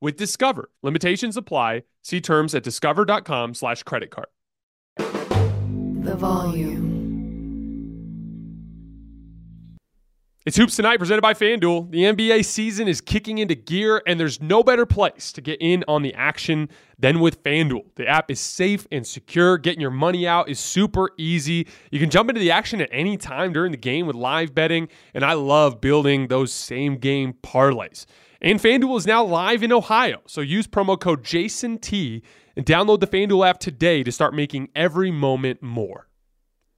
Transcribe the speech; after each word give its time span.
with 0.00 0.16
Discover. 0.16 0.70
Limitations 0.82 1.36
apply. 1.36 1.82
See 2.02 2.20
terms 2.20 2.54
at 2.54 2.62
discover.com 2.62 3.54
slash 3.54 3.82
credit 3.82 4.10
card. 4.10 4.28
The 4.96 6.14
volume. 6.16 6.96
It's 10.46 10.56
Hoops 10.56 10.76
Tonight 10.76 10.98
presented 10.98 11.22
by 11.22 11.34
FanDuel. 11.34 11.90
The 11.90 12.04
NBA 12.04 12.44
season 12.44 12.86
is 12.86 13.00
kicking 13.00 13.38
into 13.38 13.56
gear, 13.56 14.00
and 14.06 14.20
there's 14.20 14.40
no 14.40 14.62
better 14.62 14.86
place 14.86 15.32
to 15.32 15.40
get 15.40 15.60
in 15.60 15.82
on 15.88 16.02
the 16.02 16.14
action 16.14 16.68
than 17.00 17.18
with 17.18 17.42
FanDuel. 17.42 17.86
The 17.96 18.06
app 18.06 18.30
is 18.30 18.38
safe 18.38 18.86
and 18.92 19.04
secure. 19.04 19.58
Getting 19.58 19.80
your 19.80 19.90
money 19.90 20.24
out 20.24 20.48
is 20.48 20.60
super 20.60 21.10
easy. 21.18 21.66
You 21.90 21.98
can 21.98 22.10
jump 22.10 22.30
into 22.30 22.40
the 22.40 22.52
action 22.52 22.80
at 22.80 22.88
any 22.92 23.16
time 23.16 23.52
during 23.52 23.72
the 23.72 23.76
game 23.76 24.06
with 24.06 24.14
live 24.14 24.54
betting, 24.54 24.88
and 25.14 25.24
I 25.24 25.32
love 25.32 25.80
building 25.80 26.28
those 26.28 26.52
same 26.52 26.98
game 26.98 27.34
parlays. 27.42 28.06
And 28.40 28.60
FanDuel 28.60 28.98
is 28.98 29.06
now 29.06 29.24
live 29.24 29.62
in 29.62 29.72
Ohio. 29.72 30.20
So 30.26 30.40
use 30.40 30.66
promo 30.66 30.98
code 31.00 31.24
JASONT 31.24 32.22
and 32.56 32.66
download 32.66 33.00
the 33.00 33.06
FanDuel 33.06 33.48
app 33.48 33.58
today 33.58 34.02
to 34.02 34.12
start 34.12 34.34
making 34.34 34.68
every 34.74 35.10
moment 35.10 35.62
more. 35.62 36.08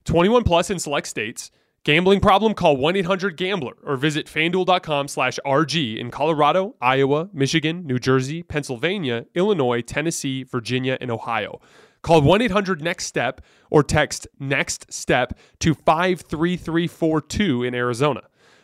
21 0.05 0.43
plus 0.43 0.69
in 0.69 0.79
select 0.79 1.07
states. 1.07 1.51
Gambling 1.85 2.19
problem? 2.19 2.53
Call 2.53 2.77
1-800-GAMBLER 2.77 3.73
or 3.83 3.95
visit 3.95 4.27
fanduel.com 4.27 5.07
slash 5.07 5.39
RG 5.45 5.97
in 5.97 6.11
Colorado, 6.11 6.75
Iowa, 6.81 7.29
Michigan, 7.31 7.87
New 7.87 7.99
Jersey, 7.99 8.43
Pennsylvania, 8.43 9.25
Illinois, 9.33 9.81
Tennessee, 9.81 10.43
Virginia, 10.43 10.97
and 10.99 11.09
Ohio. 11.09 11.61
Call 12.01 12.21
1-800-NEXT-STEP 12.21 13.41
or 13.69 13.83
text 13.83 14.27
NEXT 14.39 14.91
STEP 14.91 15.37
to 15.59 15.73
53342 15.73 17.63
in 17.63 17.73
Arizona. 17.73 18.23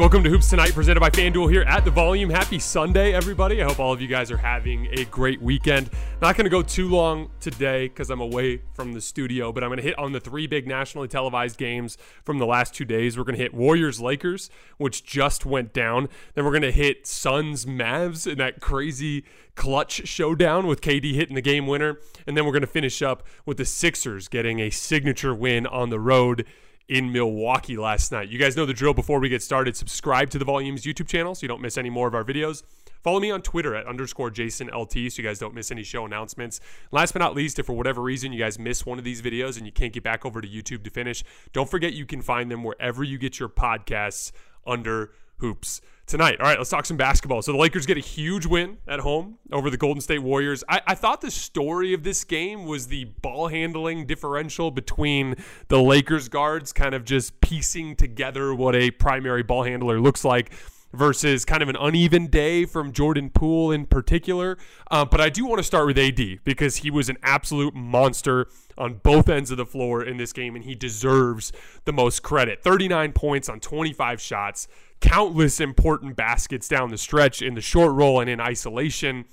Welcome 0.00 0.25
to 0.25 0.31
Hoops 0.31 0.49
Tonight, 0.49 0.72
presented 0.72 0.99
by 0.99 1.11
FanDuel 1.11 1.50
here 1.50 1.61
at 1.61 1.84
the 1.84 1.91
Volume. 1.91 2.31
Happy 2.31 2.59
Sunday, 2.59 3.12
everybody. 3.12 3.61
I 3.61 3.66
hope 3.66 3.78
all 3.78 3.93
of 3.93 4.00
you 4.00 4.09
guys 4.09 4.31
are 4.31 4.38
having 4.38 4.87
a 4.99 5.05
great 5.05 5.43
weekend. 5.43 5.91
Not 6.22 6.38
going 6.38 6.47
to 6.47 6.50
go 6.50 6.62
too 6.62 6.88
long 6.88 7.28
today 7.38 7.87
because 7.88 8.09
I'm 8.09 8.22
away 8.22 8.62
from 8.72 8.94
the 8.94 9.03
studio, 9.03 9.53
but 9.53 9.62
I'm 9.62 9.69
going 9.69 9.77
to 9.77 9.83
hit 9.83 9.99
on 9.99 10.12
the 10.12 10.19
three 10.19 10.47
big 10.47 10.66
nationally 10.66 11.06
televised 11.06 11.59
games 11.59 11.99
from 12.25 12.38
the 12.38 12.47
last 12.47 12.72
two 12.72 12.87
days. 12.87 13.19
We're 13.19 13.25
going 13.25 13.37
to 13.37 13.43
hit 13.43 13.53
Warriors 13.53 14.00
Lakers, 14.00 14.49
which 14.78 15.05
just 15.05 15.44
went 15.44 15.75
down. 15.75 16.09
Then 16.32 16.47
we're 16.47 16.53
going 16.53 16.62
to 16.62 16.72
hit 16.72 17.06
Suns 17.06 17.67
Mavs 17.67 18.27
in 18.27 18.38
that 18.38 18.62
crazy 18.62 19.27
clutch 19.55 20.09
showdown 20.09 20.67
with 20.67 20.81
KD 20.81 21.12
hitting 21.12 21.34
the 21.34 21.43
game 21.43 21.67
winner. 21.67 21.99
And 22.27 22.38
then 22.38 22.47
we're 22.47 22.53
going 22.53 22.62
to 22.62 22.67
finish 22.67 23.03
up 23.03 23.22
with 23.44 23.59
the 23.59 23.67
Sixers 23.67 24.28
getting 24.28 24.61
a 24.61 24.71
signature 24.71 25.34
win 25.34 25.67
on 25.67 25.91
the 25.91 26.00
road 26.00 26.47
in 26.90 27.12
Milwaukee 27.12 27.76
last 27.76 28.10
night. 28.10 28.28
You 28.28 28.38
guys 28.38 28.56
know 28.56 28.66
the 28.66 28.74
drill 28.74 28.94
before 28.94 29.20
we 29.20 29.28
get 29.28 29.44
started. 29.44 29.76
Subscribe 29.76 30.28
to 30.30 30.40
the 30.40 30.44
Volumes 30.44 30.82
YouTube 30.82 31.06
channel 31.06 31.36
so 31.36 31.42
you 31.42 31.48
don't 31.48 31.62
miss 31.62 31.78
any 31.78 31.88
more 31.88 32.08
of 32.08 32.16
our 32.16 32.24
videos. 32.24 32.64
Follow 33.00 33.20
me 33.20 33.30
on 33.30 33.42
Twitter 33.42 33.76
at 33.76 33.86
underscore 33.86 34.28
Jason 34.28 34.68
LT 34.74 34.92
so 34.92 35.22
you 35.22 35.22
guys 35.22 35.38
don't 35.38 35.54
miss 35.54 35.70
any 35.70 35.84
show 35.84 36.04
announcements. 36.04 36.60
Last 36.90 37.12
but 37.12 37.20
not 37.20 37.36
least, 37.36 37.60
if 37.60 37.66
for 37.66 37.74
whatever 37.74 38.02
reason 38.02 38.32
you 38.32 38.40
guys 38.40 38.58
miss 38.58 38.84
one 38.84 38.98
of 38.98 39.04
these 39.04 39.22
videos 39.22 39.56
and 39.56 39.64
you 39.64 39.72
can't 39.72 39.92
get 39.92 40.02
back 40.02 40.26
over 40.26 40.40
to 40.40 40.48
YouTube 40.48 40.82
to 40.82 40.90
finish, 40.90 41.22
don't 41.52 41.70
forget 41.70 41.92
you 41.92 42.06
can 42.06 42.22
find 42.22 42.50
them 42.50 42.64
wherever 42.64 43.04
you 43.04 43.18
get 43.18 43.38
your 43.38 43.48
podcasts 43.48 44.32
under 44.66 45.12
hoops 45.36 45.80
tonight. 46.10 46.41
All 46.41 46.47
right, 46.47 46.59
let's 46.59 46.71
talk 46.71 46.84
some 46.84 46.97
basketball. 46.97 47.41
So 47.41 47.53
the 47.53 47.59
Lakers 47.59 47.87
get 47.87 47.97
a 47.97 48.00
huge 48.00 48.44
win 48.44 48.78
at 48.87 49.00
home 49.00 49.38
over 49.53 49.71
the 49.71 49.76
Golden 49.76 50.00
State 50.00 50.19
Warriors. 50.19 50.64
I, 50.69 50.82
I, 50.87 50.94
thought 50.94 51.20
the 51.20 51.31
story 51.31 51.94
of 51.94 52.02
this 52.02 52.25
game 52.25 52.67
was 52.67 52.88
the 52.88 53.05
ball 53.05 53.49
handling 53.49 54.06
differential 54.06 54.70
between 54.70 55.37
the 55.69 55.81
Lakers 55.81 56.29
guards 56.29 56.73
kind 56.73 56.94
of 56.94 57.05
just 57.05 57.40
piecing 57.40 57.96
together 57.96 58.55
what 58.55 58.75
a 58.75 58.90
primary 58.90 59.43
ball 59.43 59.62
handler 59.62 60.00
looks 60.00 60.25
like 60.25 60.52
versus 60.93 61.44
kind 61.44 61.62
of 61.62 61.69
an 61.69 61.76
uneven 61.76 62.26
day 62.26 62.64
from 62.64 62.93
Jordan 62.93 63.31
Poole 63.31 63.70
in 63.70 63.87
particular. 63.87 64.58
Uh, 64.90 65.05
but 65.05 65.20
I 65.20 65.29
do 65.29 65.46
want 65.46 65.58
to 65.58 65.64
start 65.64 65.87
with 65.87 65.99
AD 65.99 66.44
because 66.44 66.79
he 66.79 66.90
was 66.90 67.08
an 67.08 67.17
absolute 67.23 67.75
monster 67.75 68.49
on 68.76 68.94
both 68.94 69.29
ends 69.29 69.50
of 69.50 69.56
the 69.56 69.67
floor 69.67 70.02
in 70.02 70.17
this 70.17 70.32
game, 70.32 70.56
and 70.56 70.64
he 70.64 70.75
deserves 70.75 71.52
the 71.84 71.93
most 71.93 72.23
credit. 72.23 72.62
39 72.62 73.12
points 73.12 73.49
on 73.49 73.61
25 73.61 74.20
shots, 74.20 74.69
countless 75.00 75.61
important 75.61 76.17
baskets 76.17 76.69
down 76.69 76.91
the 76.91 76.99
stretch 76.99 77.43
in 77.43 77.55
the 77.55 77.61
short 77.61 77.93
roll 77.93 78.20
and 78.20 78.29
in 78.29 78.41
isolation. 78.41 79.25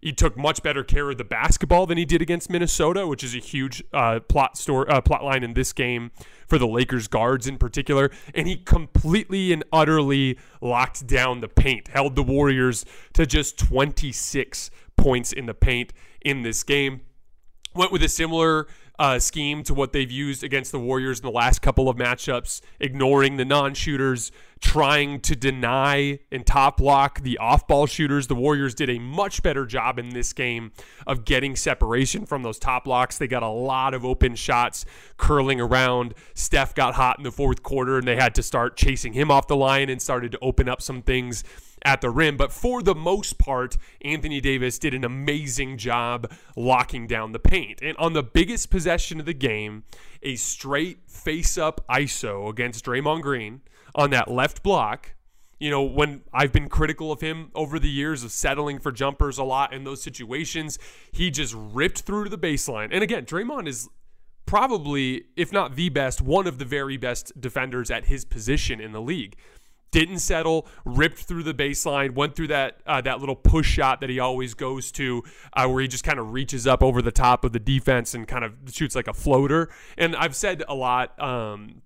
He 0.00 0.12
took 0.12 0.36
much 0.36 0.62
better 0.62 0.84
care 0.84 1.10
of 1.10 1.16
the 1.16 1.24
basketball 1.24 1.86
than 1.86 1.96
he 1.96 2.04
did 2.04 2.20
against 2.20 2.50
Minnesota, 2.50 3.06
which 3.06 3.24
is 3.24 3.34
a 3.34 3.38
huge 3.38 3.82
uh, 3.90 4.20
plot 4.20 4.58
store 4.58 4.90
uh, 4.92 5.00
plot 5.00 5.24
line 5.24 5.42
in 5.42 5.54
this 5.54 5.72
game 5.72 6.10
for 6.46 6.58
the 6.58 6.66
Lakers 6.66 7.08
guards 7.08 7.46
in 7.46 7.56
particular. 7.56 8.10
And 8.34 8.46
he 8.46 8.56
completely 8.56 9.50
and 9.50 9.64
utterly 9.72 10.38
locked 10.60 11.06
down 11.06 11.40
the 11.40 11.48
paint, 11.48 11.88
held 11.88 12.16
the 12.16 12.22
Warriors 12.22 12.84
to 13.14 13.24
just 13.24 13.58
26 13.58 14.70
points 14.96 15.32
in 15.32 15.46
the 15.46 15.54
paint 15.54 15.94
in 16.20 16.42
this 16.42 16.62
game. 16.62 17.00
Went 17.74 17.90
with 17.90 18.02
a 18.02 18.08
similar 18.10 18.66
uh, 18.98 19.18
scheme 19.18 19.62
to 19.64 19.74
what 19.74 19.92
they've 19.92 20.10
used 20.10 20.44
against 20.44 20.72
the 20.72 20.78
Warriors 20.78 21.18
in 21.18 21.24
the 21.24 21.32
last 21.32 21.62
couple 21.62 21.88
of 21.88 21.96
matchups, 21.96 22.60
ignoring 22.78 23.36
the 23.36 23.44
non 23.44 23.74
shooters, 23.74 24.30
trying 24.60 25.20
to 25.20 25.34
deny 25.34 26.18
and 26.30 26.46
top 26.46 26.78
block 26.78 27.20
the 27.22 27.36
off 27.38 27.66
ball 27.66 27.86
shooters. 27.86 28.28
The 28.28 28.34
Warriors 28.34 28.74
did 28.74 28.88
a 28.88 28.98
much 28.98 29.42
better 29.42 29.66
job 29.66 29.98
in 29.98 30.10
this 30.10 30.32
game 30.32 30.72
of 31.06 31.24
getting 31.24 31.56
separation 31.56 32.24
from 32.24 32.42
those 32.42 32.58
top 32.58 32.84
blocks. 32.84 33.18
They 33.18 33.26
got 33.26 33.42
a 33.42 33.48
lot 33.48 33.94
of 33.94 34.04
open 34.04 34.36
shots 34.36 34.84
curling 35.16 35.60
around. 35.60 36.14
Steph 36.34 36.74
got 36.74 36.94
hot 36.94 37.18
in 37.18 37.24
the 37.24 37.32
fourth 37.32 37.62
quarter 37.62 37.98
and 37.98 38.06
they 38.06 38.16
had 38.16 38.34
to 38.36 38.42
start 38.42 38.76
chasing 38.76 39.12
him 39.12 39.30
off 39.30 39.48
the 39.48 39.56
line 39.56 39.90
and 39.90 40.00
started 40.00 40.32
to 40.32 40.38
open 40.40 40.68
up 40.68 40.80
some 40.80 41.02
things 41.02 41.42
at 41.84 42.00
the 42.00 42.10
rim. 42.10 42.36
But 42.36 42.52
for 42.52 42.82
the 42.82 42.94
most 42.94 43.38
part, 43.38 43.76
Anthony 44.02 44.40
Davis 44.40 44.78
did 44.78 44.94
an 44.94 45.04
amazing 45.04 45.76
job 45.76 46.32
locking 46.56 47.06
down 47.06 47.32
the 47.32 47.38
paint. 47.38 47.80
And 47.82 47.96
on 47.98 48.12
the 48.12 48.22
biggest 48.22 48.70
possession 48.70 49.20
of 49.20 49.26
the 49.26 49.34
game, 49.34 49.84
a 50.22 50.36
straight 50.36 51.08
face 51.08 51.58
up 51.58 51.84
ISO 51.88 52.48
against 52.48 52.84
Draymond 52.84 53.22
Green 53.22 53.60
on 53.94 54.10
that 54.10 54.30
left 54.30 54.62
block. 54.62 55.14
You 55.60 55.70
know, 55.70 55.82
when 55.82 56.22
I've 56.32 56.52
been 56.52 56.68
critical 56.68 57.12
of 57.12 57.20
him 57.20 57.50
over 57.54 57.78
the 57.78 57.88
years 57.88 58.24
of 58.24 58.32
settling 58.32 58.80
for 58.80 58.90
jumpers 58.90 59.38
a 59.38 59.44
lot 59.44 59.72
in 59.72 59.84
those 59.84 60.02
situations, 60.02 60.78
he 61.12 61.30
just 61.30 61.54
ripped 61.56 62.00
through 62.00 62.24
to 62.24 62.30
the 62.30 62.38
baseline. 62.38 62.88
And 62.90 63.02
again, 63.02 63.24
Draymond 63.24 63.68
is 63.68 63.88
probably, 64.46 65.26
if 65.36 65.52
not 65.52 65.76
the 65.76 65.88
best, 65.88 66.20
one 66.20 66.46
of 66.46 66.58
the 66.58 66.64
very 66.64 66.96
best 66.96 67.40
defenders 67.40 67.90
at 67.90 68.06
his 68.06 68.24
position 68.24 68.80
in 68.80 68.92
the 68.92 69.00
league 69.00 69.36
didn't 69.94 70.18
settle, 70.18 70.66
ripped 70.84 71.20
through 71.20 71.44
the 71.44 71.54
baseline, 71.54 72.14
went 72.14 72.34
through 72.34 72.48
that 72.48 72.80
uh, 72.84 73.00
that 73.00 73.20
little 73.20 73.36
push 73.36 73.70
shot 73.70 74.00
that 74.00 74.10
he 74.10 74.18
always 74.18 74.52
goes 74.52 74.90
to, 74.90 75.22
uh, 75.52 75.68
where 75.68 75.82
he 75.82 75.86
just 75.86 76.02
kind 76.02 76.18
of 76.18 76.32
reaches 76.32 76.66
up 76.66 76.82
over 76.82 77.00
the 77.00 77.12
top 77.12 77.44
of 77.44 77.52
the 77.52 77.60
defense 77.60 78.12
and 78.12 78.26
kind 78.26 78.44
of 78.44 78.54
shoots 78.72 78.96
like 78.96 79.06
a 79.06 79.12
floater. 79.12 79.70
And 79.96 80.16
I've 80.16 80.34
said 80.34 80.64
a 80.68 80.74
lot. 80.74 81.18
Um, 81.22 81.82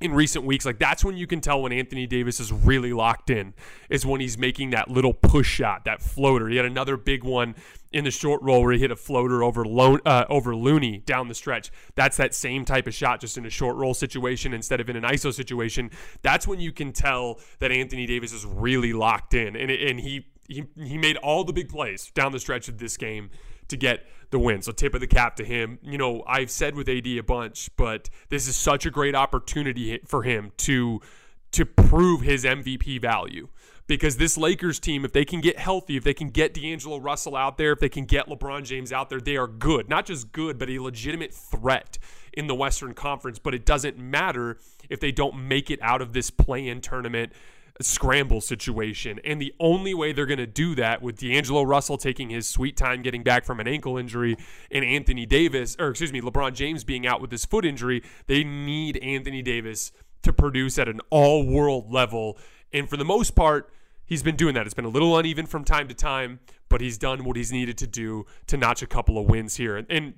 in 0.00 0.14
recent 0.14 0.44
weeks, 0.44 0.64
like 0.64 0.78
that's 0.78 1.04
when 1.04 1.16
you 1.16 1.26
can 1.26 1.40
tell 1.40 1.60
when 1.60 1.72
Anthony 1.72 2.06
Davis 2.06 2.40
is 2.40 2.52
really 2.52 2.92
locked 2.92 3.28
in, 3.28 3.52
is 3.90 4.06
when 4.06 4.20
he's 4.20 4.38
making 4.38 4.70
that 4.70 4.90
little 4.90 5.12
push 5.12 5.48
shot, 5.48 5.84
that 5.84 6.00
floater. 6.00 6.48
He 6.48 6.56
had 6.56 6.64
another 6.64 6.96
big 6.96 7.22
one 7.22 7.54
in 7.92 8.04
the 8.04 8.10
short 8.10 8.40
roll 8.42 8.62
where 8.62 8.72
he 8.72 8.78
hit 8.78 8.90
a 8.90 8.96
floater 8.96 9.42
over 9.42 9.64
Lo- 9.64 9.98
uh, 10.06 10.24
over 10.30 10.56
Looney 10.56 10.98
down 10.98 11.28
the 11.28 11.34
stretch. 11.34 11.70
That's 11.96 12.16
that 12.16 12.34
same 12.34 12.64
type 12.64 12.86
of 12.86 12.94
shot, 12.94 13.20
just 13.20 13.36
in 13.36 13.44
a 13.44 13.50
short 13.50 13.76
roll 13.76 13.92
situation 13.92 14.54
instead 14.54 14.80
of 14.80 14.88
in 14.88 14.96
an 14.96 15.02
ISO 15.02 15.34
situation. 15.34 15.90
That's 16.22 16.46
when 16.46 16.60
you 16.60 16.72
can 16.72 16.92
tell 16.92 17.40
that 17.58 17.70
Anthony 17.70 18.06
Davis 18.06 18.32
is 18.32 18.46
really 18.46 18.92
locked 18.92 19.34
in, 19.34 19.54
and 19.54 19.70
and 19.70 20.00
he 20.00 20.26
he 20.48 20.64
he 20.76 20.96
made 20.96 21.16
all 21.18 21.44
the 21.44 21.52
big 21.52 21.68
plays 21.68 22.10
down 22.12 22.32
the 22.32 22.40
stretch 22.40 22.68
of 22.68 22.78
this 22.78 22.96
game 22.96 23.30
to 23.70 23.76
get 23.76 24.06
the 24.30 24.38
win. 24.38 24.62
So 24.62 24.72
tip 24.72 24.94
of 24.94 25.00
the 25.00 25.06
cap 25.06 25.36
to 25.36 25.44
him. 25.44 25.78
You 25.82 25.98
know, 25.98 26.22
I've 26.26 26.50
said 26.50 26.74
with 26.74 26.88
AD 26.88 27.06
a 27.06 27.20
bunch, 27.20 27.70
but 27.76 28.10
this 28.28 28.46
is 28.46 28.56
such 28.56 28.86
a 28.86 28.90
great 28.90 29.14
opportunity 29.14 30.00
for 30.06 30.22
him 30.22 30.52
to 30.58 31.00
to 31.52 31.66
prove 31.66 32.20
his 32.20 32.44
MVP 32.44 33.00
value. 33.00 33.48
Because 33.88 34.18
this 34.18 34.38
Lakers 34.38 34.78
team, 34.78 35.04
if 35.04 35.12
they 35.12 35.24
can 35.24 35.40
get 35.40 35.58
healthy, 35.58 35.96
if 35.96 36.04
they 36.04 36.14
can 36.14 36.28
get 36.28 36.54
D'Angelo 36.54 36.98
Russell 36.98 37.34
out 37.34 37.58
there, 37.58 37.72
if 37.72 37.80
they 37.80 37.88
can 37.88 38.04
get 38.04 38.28
LeBron 38.28 38.62
James 38.62 38.92
out 38.92 39.10
there, 39.10 39.20
they 39.20 39.36
are 39.36 39.48
good. 39.48 39.88
Not 39.88 40.06
just 40.06 40.30
good, 40.30 40.60
but 40.60 40.70
a 40.70 40.78
legitimate 40.78 41.34
threat 41.34 41.98
in 42.32 42.46
the 42.46 42.54
Western 42.54 42.94
Conference. 42.94 43.40
But 43.40 43.52
it 43.52 43.66
doesn't 43.66 43.98
matter 43.98 44.58
if 44.88 45.00
they 45.00 45.10
don't 45.10 45.48
make 45.48 45.72
it 45.72 45.80
out 45.82 46.02
of 46.02 46.12
this 46.12 46.30
play 46.30 46.68
in 46.68 46.80
tournament 46.80 47.32
scramble 47.84 48.40
situation. 48.40 49.20
And 49.24 49.40
the 49.40 49.54
only 49.58 49.94
way 49.94 50.12
they're 50.12 50.26
going 50.26 50.38
to 50.38 50.46
do 50.46 50.74
that 50.74 51.02
with 51.02 51.18
D'Angelo 51.18 51.62
Russell 51.62 51.96
taking 51.96 52.30
his 52.30 52.48
sweet 52.48 52.76
time 52.76 53.02
getting 53.02 53.22
back 53.22 53.44
from 53.44 53.60
an 53.60 53.66
ankle 53.66 53.96
injury 53.96 54.36
and 54.70 54.84
Anthony 54.84 55.26
Davis, 55.26 55.76
or 55.78 55.88
excuse 55.90 56.12
me, 56.12 56.20
LeBron 56.20 56.54
James 56.54 56.84
being 56.84 57.06
out 57.06 57.20
with 57.20 57.30
his 57.30 57.44
foot 57.44 57.64
injury, 57.64 58.02
they 58.26 58.44
need 58.44 58.96
Anthony 58.98 59.42
Davis 59.42 59.92
to 60.22 60.32
produce 60.32 60.78
at 60.78 60.88
an 60.88 61.00
all 61.10 61.46
world 61.46 61.90
level. 61.90 62.38
And 62.72 62.88
for 62.88 62.96
the 62.96 63.04
most 63.04 63.34
part, 63.34 63.72
he's 64.04 64.22
been 64.22 64.36
doing 64.36 64.54
that. 64.54 64.66
It's 64.66 64.74
been 64.74 64.84
a 64.84 64.88
little 64.88 65.16
uneven 65.16 65.46
from 65.46 65.64
time 65.64 65.88
to 65.88 65.94
time, 65.94 66.40
but 66.68 66.80
he's 66.80 66.98
done 66.98 67.24
what 67.24 67.36
he's 67.36 67.52
needed 67.52 67.78
to 67.78 67.86
do 67.86 68.26
to 68.48 68.56
notch 68.56 68.82
a 68.82 68.86
couple 68.86 69.18
of 69.18 69.26
wins 69.26 69.56
here. 69.56 69.76
And, 69.76 69.86
and 69.90 70.14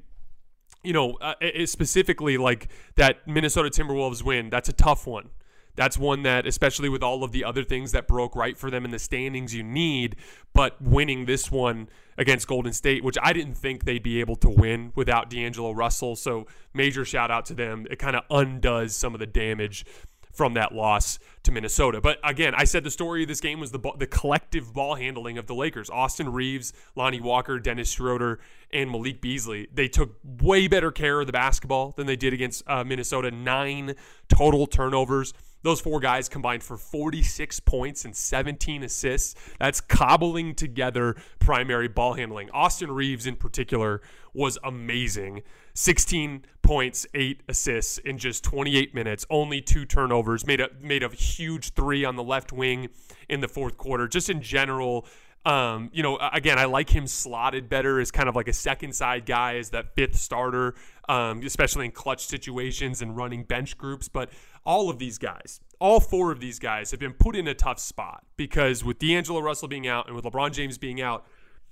you 0.82 0.93
know, 0.93 1.12
uh, 1.20 1.35
specifically 1.67 2.37
like 2.38 2.69
that 2.97 3.26
Minnesota 3.29 3.70
Timberwolves 3.70 4.23
win, 4.23 4.50
that's 4.50 4.69
a 4.69 4.73
tough 4.73 5.06
one 5.06 5.31
that's 5.74 5.96
one 5.96 6.22
that, 6.22 6.46
especially 6.46 6.88
with 6.88 7.02
all 7.02 7.24
of 7.24 7.32
the 7.32 7.44
other 7.44 7.64
things 7.64 7.92
that 7.92 8.06
broke 8.06 8.36
right 8.36 8.56
for 8.56 8.70
them 8.70 8.84
in 8.84 8.90
the 8.90 8.98
standings, 8.98 9.54
you 9.54 9.62
need. 9.62 10.16
But 10.52 10.80
winning 10.80 11.24
this 11.24 11.50
one 11.50 11.88
against 12.19 12.46
Golden 12.46 12.72
State, 12.72 13.02
which 13.02 13.16
I 13.22 13.32
didn't 13.32 13.54
think 13.54 13.84
they'd 13.84 14.02
be 14.02 14.20
able 14.20 14.36
to 14.36 14.50
win 14.50 14.92
without 14.94 15.30
D'Angelo 15.30 15.72
Russell. 15.72 16.16
So, 16.16 16.46
major 16.74 17.04
shout 17.04 17.30
out 17.30 17.46
to 17.46 17.54
them. 17.54 17.86
It 17.90 17.98
kind 17.98 18.16
of 18.16 18.24
undoes 18.30 18.94
some 18.94 19.14
of 19.14 19.20
the 19.20 19.26
damage 19.26 19.86
from 20.32 20.54
that 20.54 20.72
loss 20.72 21.19
to 21.42 21.52
Minnesota. 21.52 22.00
But 22.00 22.19
again, 22.24 22.54
I 22.56 22.64
said 22.64 22.84
the 22.84 22.90
story 22.90 23.22
of 23.22 23.28
this 23.28 23.40
game 23.40 23.60
was 23.60 23.70
the 23.70 23.80
the 23.98 24.06
collective 24.06 24.72
ball 24.72 24.94
handling 24.94 25.38
of 25.38 25.46
the 25.46 25.54
Lakers. 25.54 25.90
Austin 25.90 26.32
Reaves, 26.32 26.72
Lonnie 26.96 27.20
Walker, 27.20 27.58
Dennis 27.58 27.90
Schroeder, 27.90 28.40
and 28.72 28.90
Malik 28.90 29.20
Beasley. 29.20 29.69
They 29.72 29.88
took 29.88 30.16
way 30.40 30.69
better 30.69 30.90
care 30.90 31.20
of 31.20 31.26
the 31.26 31.32
basketball 31.32 31.92
than 31.92 32.06
they 32.06 32.16
did 32.16 32.32
against 32.32 32.62
uh, 32.66 32.82
Minnesota. 32.82 33.30
Nine 33.30 33.94
total 34.28 34.66
turnovers. 34.66 35.34
Those 35.62 35.81
four 35.81 36.00
guys 36.00 36.29
combined 36.29 36.62
for 36.62 36.76
46 36.76 37.61
points 37.61 38.05
and 38.05 38.17
17 38.17 38.82
assists. 38.82 39.35
That's 39.59 39.81
cobbling 39.81 40.55
together 40.55 41.17
primary 41.38 41.88
ball 41.88 42.14
handling. 42.14 42.50
Austin 42.50 42.91
Reaves, 42.91 43.26
in 43.26 43.37
particular, 43.37 44.03
was 44.35 44.59
amazing. 44.64 45.43
16 45.75 46.44
points, 46.62 47.06
eight 47.14 47.43
assists 47.49 47.99
in 47.99 48.19
just 48.19 48.44
28 48.44 48.94
minutes, 48.94 49.25
only 49.31 49.61
two 49.61 49.85
turnovers, 49.85 50.47
made 50.47 50.61
a 50.61 50.70
made 50.81 51.03
a 51.03 51.09
huge 51.09 51.73
three 51.73 52.05
on 52.05 52.17
the 52.17 52.23
left 52.23 52.53
wing 52.53 52.88
in 53.29 53.41
the 53.41 53.49
fourth 53.49 53.76
quarter. 53.76 54.06
Just 54.06 54.29
in 54.29 54.43
general, 54.43 55.06
um, 55.44 55.91
you 55.93 56.03
know, 56.03 56.19
again, 56.32 56.58
I 56.58 56.67
like 56.67 56.91
him 56.91 57.06
slotted 57.06 57.69
better 57.69 58.00
as 58.00 58.11
kind 58.11 58.29
of 58.29 58.37
like 58.37 58.49
a 58.49 58.53
second 58.53 58.94
side 58.94 59.26
guy, 59.26 59.56
as 59.56 59.70
that 59.70 59.94
fifth 59.97 60.17
starter, 60.17 60.75
um, 61.08 61.43
especially 61.43 61.87
in 61.87 61.93
clutch 61.93 62.26
situations 62.26 63.03
and 63.03 63.17
running 63.17 63.43
bench 63.43 63.76
groups. 63.76 64.08
But 64.08 64.31
all 64.64 64.91
of 64.91 64.99
these 64.99 65.19
guys, 65.19 65.61
all 65.81 66.00
four 66.00 66.31
of 66.31 66.41
these 66.41 66.59
guys 66.59 66.91
have 66.91 67.00
been 67.00 67.12
put 67.12 67.35
in 67.35 67.49
a 67.49 67.55
tough 67.55 67.79
spot 67.79 68.25
because 68.37 68.85
with 68.85 68.99
D'Angelo 68.99 69.41
Russell 69.41 69.69
being 69.69 69.88
out 69.88 70.06
and 70.06 70.14
with 70.14 70.25
LeBron 70.25 70.53
James 70.53 70.79
being 70.79 71.00
out, 71.00 71.26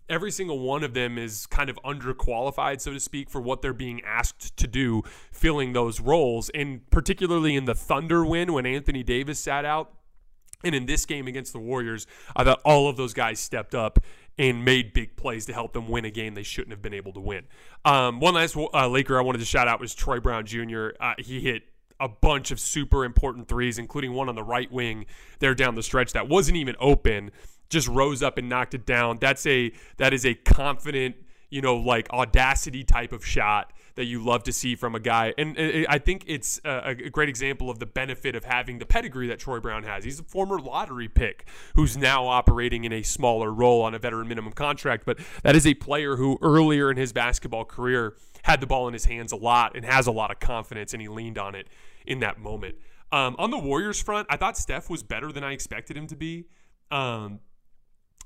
every 0.08 0.32
single 0.32 0.58
one 0.58 0.82
of 0.82 0.92
them 0.92 1.16
is 1.16 1.46
kind 1.46 1.70
of 1.70 1.78
underqualified, 1.84 2.80
so 2.80 2.92
to 2.92 3.00
speak, 3.00 3.30
for 3.30 3.40
what 3.40 3.62
they're 3.62 3.72
being 3.72 4.02
asked 4.04 4.56
to 4.56 4.66
do, 4.66 5.02
filling 5.30 5.72
those 5.72 6.00
roles. 6.00 6.50
And 6.50 6.88
particularly 6.90 7.54
in 7.54 7.64
the 7.64 7.74
Thunder 7.74 8.24
win 8.24 8.52
when 8.52 8.66
Anthony 8.66 9.02
Davis 9.02 9.38
sat 9.38 9.64
out, 9.64 9.92
and 10.62 10.74
in 10.74 10.84
this 10.84 11.06
game 11.06 11.26
against 11.26 11.54
the 11.54 11.58
Warriors, 11.58 12.06
I 12.36 12.44
thought 12.44 12.60
all 12.64 12.88
of 12.88 12.96
those 12.96 13.14
guys 13.14 13.40
stepped 13.40 13.74
up 13.74 13.98
and 14.38 14.64
made 14.64 14.92
big 14.92 15.16
plays 15.16 15.46
to 15.46 15.52
help 15.52 15.72
them 15.72 15.88
win 15.88 16.04
a 16.04 16.10
game 16.10 16.34
they 16.34 16.42
shouldn't 16.42 16.70
have 16.70 16.82
been 16.82 16.92
able 16.92 17.12
to 17.12 17.20
win. 17.20 17.44
Um, 17.84 18.20
one 18.20 18.34
last 18.34 18.56
uh, 18.56 18.88
Laker 18.88 19.18
I 19.18 19.22
wanted 19.22 19.38
to 19.38 19.44
shout 19.44 19.68
out 19.68 19.80
was 19.80 19.94
Troy 19.94 20.20
Brown 20.20 20.44
Jr. 20.44 20.88
Uh, 21.00 21.14
he 21.18 21.40
hit 21.40 21.62
a 22.00 22.08
bunch 22.08 22.50
of 22.50 22.58
super 22.58 23.04
important 23.04 23.46
threes, 23.46 23.78
including 23.78 24.12
one 24.12 24.28
on 24.28 24.34
the 24.34 24.42
right 24.42 24.70
wing 24.72 25.06
there 25.38 25.54
down 25.54 25.74
the 25.74 25.82
stretch 25.82 26.12
that 26.14 26.28
wasn't 26.28 26.56
even 26.56 26.74
open, 26.80 27.30
just 27.68 27.86
rose 27.86 28.22
up 28.22 28.38
and 28.38 28.48
knocked 28.48 28.74
it 28.74 28.86
down. 28.86 29.18
That's 29.20 29.46
a 29.46 29.72
that 29.98 30.12
is 30.12 30.24
a 30.26 30.34
confident, 30.34 31.16
you 31.50 31.60
know, 31.60 31.76
like 31.76 32.10
audacity 32.10 32.82
type 32.84 33.12
of 33.12 33.24
shot 33.24 33.72
that 33.94 34.04
you 34.04 34.24
love 34.24 34.42
to 34.44 34.52
see 34.52 34.74
from 34.74 34.94
a 34.94 35.00
guy. 35.00 35.34
And 35.36 35.56
I 35.88 35.98
think 35.98 36.24
it's 36.26 36.60
a, 36.64 36.94
great 37.10 37.28
example 37.28 37.70
of 37.70 37.78
the 37.78 37.86
benefit 37.86 38.34
of 38.34 38.44
having 38.44 38.78
the 38.78 38.86
pedigree 38.86 39.26
that 39.28 39.38
Troy 39.38 39.60
Brown 39.60 39.84
has. 39.84 40.04
He's 40.04 40.20
a 40.20 40.24
former 40.24 40.58
lottery 40.58 41.08
pick 41.08 41.46
who's 41.74 41.96
now 41.96 42.26
operating 42.26 42.84
in 42.84 42.92
a 42.92 43.02
smaller 43.02 43.52
role 43.52 43.82
on 43.82 43.94
a 43.94 43.98
veteran 43.98 44.28
minimum 44.28 44.52
contract, 44.52 45.04
but 45.04 45.18
that 45.42 45.56
is 45.56 45.66
a 45.66 45.74
player 45.74 46.16
who 46.16 46.38
earlier 46.42 46.90
in 46.90 46.96
his 46.96 47.12
basketball 47.12 47.64
career 47.64 48.14
had 48.42 48.60
the 48.60 48.66
ball 48.66 48.86
in 48.88 48.94
his 48.94 49.04
hands 49.04 49.32
a 49.32 49.36
lot 49.36 49.76
and 49.76 49.84
has 49.84 50.06
a 50.06 50.12
lot 50.12 50.30
of 50.30 50.40
confidence, 50.40 50.92
and 50.92 51.02
he 51.02 51.08
leaned 51.08 51.38
on 51.38 51.54
it 51.54 51.68
in 52.06 52.20
that 52.20 52.38
moment. 52.38 52.76
Um, 53.12 53.34
on 53.38 53.50
the 53.50 53.58
Warriors 53.58 54.00
front, 54.00 54.26
I 54.30 54.36
thought 54.36 54.56
Steph 54.56 54.88
was 54.88 55.02
better 55.02 55.32
than 55.32 55.42
I 55.42 55.52
expected 55.52 55.96
him 55.96 56.06
to 56.08 56.16
be. 56.16 56.46
Um, 56.90 57.40